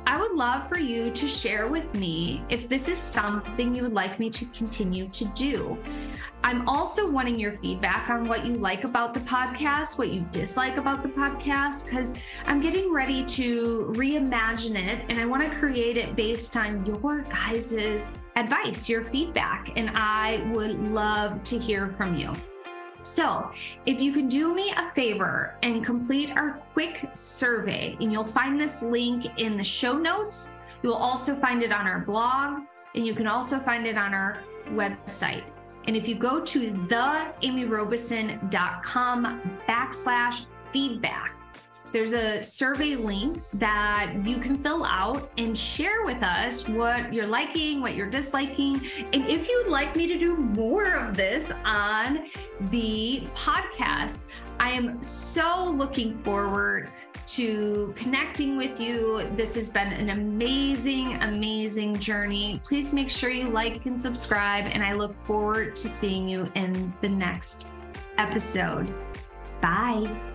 I 0.07 0.19
would 0.19 0.31
love 0.31 0.67
for 0.67 0.79
you 0.79 1.11
to 1.11 1.27
share 1.27 1.69
with 1.69 1.93
me 1.95 2.41
if 2.49 2.67
this 2.67 2.89
is 2.89 2.97
something 2.97 3.75
you 3.75 3.83
would 3.83 3.93
like 3.93 4.19
me 4.19 4.29
to 4.31 4.45
continue 4.45 5.09
to 5.09 5.25
do. 5.35 5.77
I'm 6.43 6.67
also 6.67 7.09
wanting 7.09 7.39
your 7.39 7.53
feedback 7.53 8.09
on 8.09 8.25
what 8.25 8.45
you 8.45 8.55
like 8.55 8.83
about 8.83 9.13
the 9.13 9.19
podcast, 9.21 9.97
what 9.97 10.11
you 10.11 10.21
dislike 10.31 10.77
about 10.77 11.03
the 11.03 11.09
podcast, 11.09 11.85
because 11.85 12.17
I'm 12.45 12.59
getting 12.59 12.91
ready 12.91 13.23
to 13.25 13.93
reimagine 13.95 14.75
it 14.75 15.05
and 15.09 15.19
I 15.19 15.25
want 15.25 15.43
to 15.43 15.49
create 15.59 15.97
it 15.97 16.15
based 16.15 16.57
on 16.57 16.83
your 16.85 17.21
guys' 17.21 18.11
advice, 18.35 18.89
your 18.89 19.05
feedback, 19.05 19.71
and 19.77 19.91
I 19.93 20.43
would 20.51 20.89
love 20.89 21.43
to 21.43 21.59
hear 21.59 21.89
from 21.89 22.17
you. 22.17 22.33
So, 23.03 23.51
if 23.85 23.99
you 23.99 24.11
can 24.11 24.27
do 24.27 24.53
me 24.53 24.71
a 24.77 24.91
favor 24.91 25.55
and 25.63 25.83
complete 25.83 26.31
our 26.31 26.61
quick 26.73 27.09
survey, 27.13 27.97
and 27.99 28.11
you'll 28.11 28.23
find 28.23 28.59
this 28.59 28.83
link 28.83 29.25
in 29.39 29.57
the 29.57 29.63
show 29.63 29.97
notes, 29.97 30.53
you'll 30.83 30.93
also 30.93 31.35
find 31.35 31.63
it 31.63 31.71
on 31.71 31.87
our 31.87 31.99
blog, 31.99 32.61
and 32.93 33.05
you 33.05 33.13
can 33.13 33.25
also 33.25 33.59
find 33.59 33.87
it 33.87 33.97
on 33.97 34.13
our 34.13 34.43
website. 34.69 35.43
And 35.87 35.95
if 35.95 36.07
you 36.07 36.13
go 36.15 36.43
to 36.45 36.71
theamyrobeson.com 36.71 39.59
backslash 39.67 40.45
feedback, 40.71 41.35
there's 41.91 42.13
a 42.13 42.41
survey 42.41 42.95
link 42.95 43.41
that 43.53 44.13
you 44.25 44.37
can 44.37 44.63
fill 44.63 44.85
out 44.85 45.29
and 45.37 45.57
share 45.57 46.03
with 46.03 46.23
us 46.23 46.69
what 46.69 47.13
you're 47.13 47.27
liking, 47.27 47.81
what 47.81 47.95
you're 47.95 48.09
disliking. 48.09 48.75
And 49.11 49.27
if 49.27 49.49
you'd 49.49 49.67
like 49.67 49.97
me 49.97 50.07
to 50.07 50.17
do 50.17 50.37
more 50.37 50.93
of 50.93 51.17
this 51.17 51.51
on 51.65 52.27
the 52.69 53.23
podcast, 53.35 54.23
I 54.59 54.71
am 54.71 55.03
so 55.03 55.65
looking 55.65 56.17
forward 56.23 56.89
to 57.27 57.93
connecting 57.95 58.57
with 58.57 58.79
you. 58.79 59.27
This 59.35 59.55
has 59.55 59.69
been 59.69 59.91
an 59.91 60.09
amazing, 60.09 61.21
amazing 61.21 61.95
journey. 61.95 62.61
Please 62.63 62.93
make 62.93 63.09
sure 63.09 63.29
you 63.29 63.47
like 63.47 63.85
and 63.85 63.99
subscribe, 63.99 64.69
and 64.73 64.83
I 64.83 64.93
look 64.93 65.19
forward 65.25 65.75
to 65.77 65.87
seeing 65.87 66.27
you 66.27 66.47
in 66.55 66.93
the 67.01 67.09
next 67.09 67.67
episode. 68.17 68.93
Bye. 69.61 70.30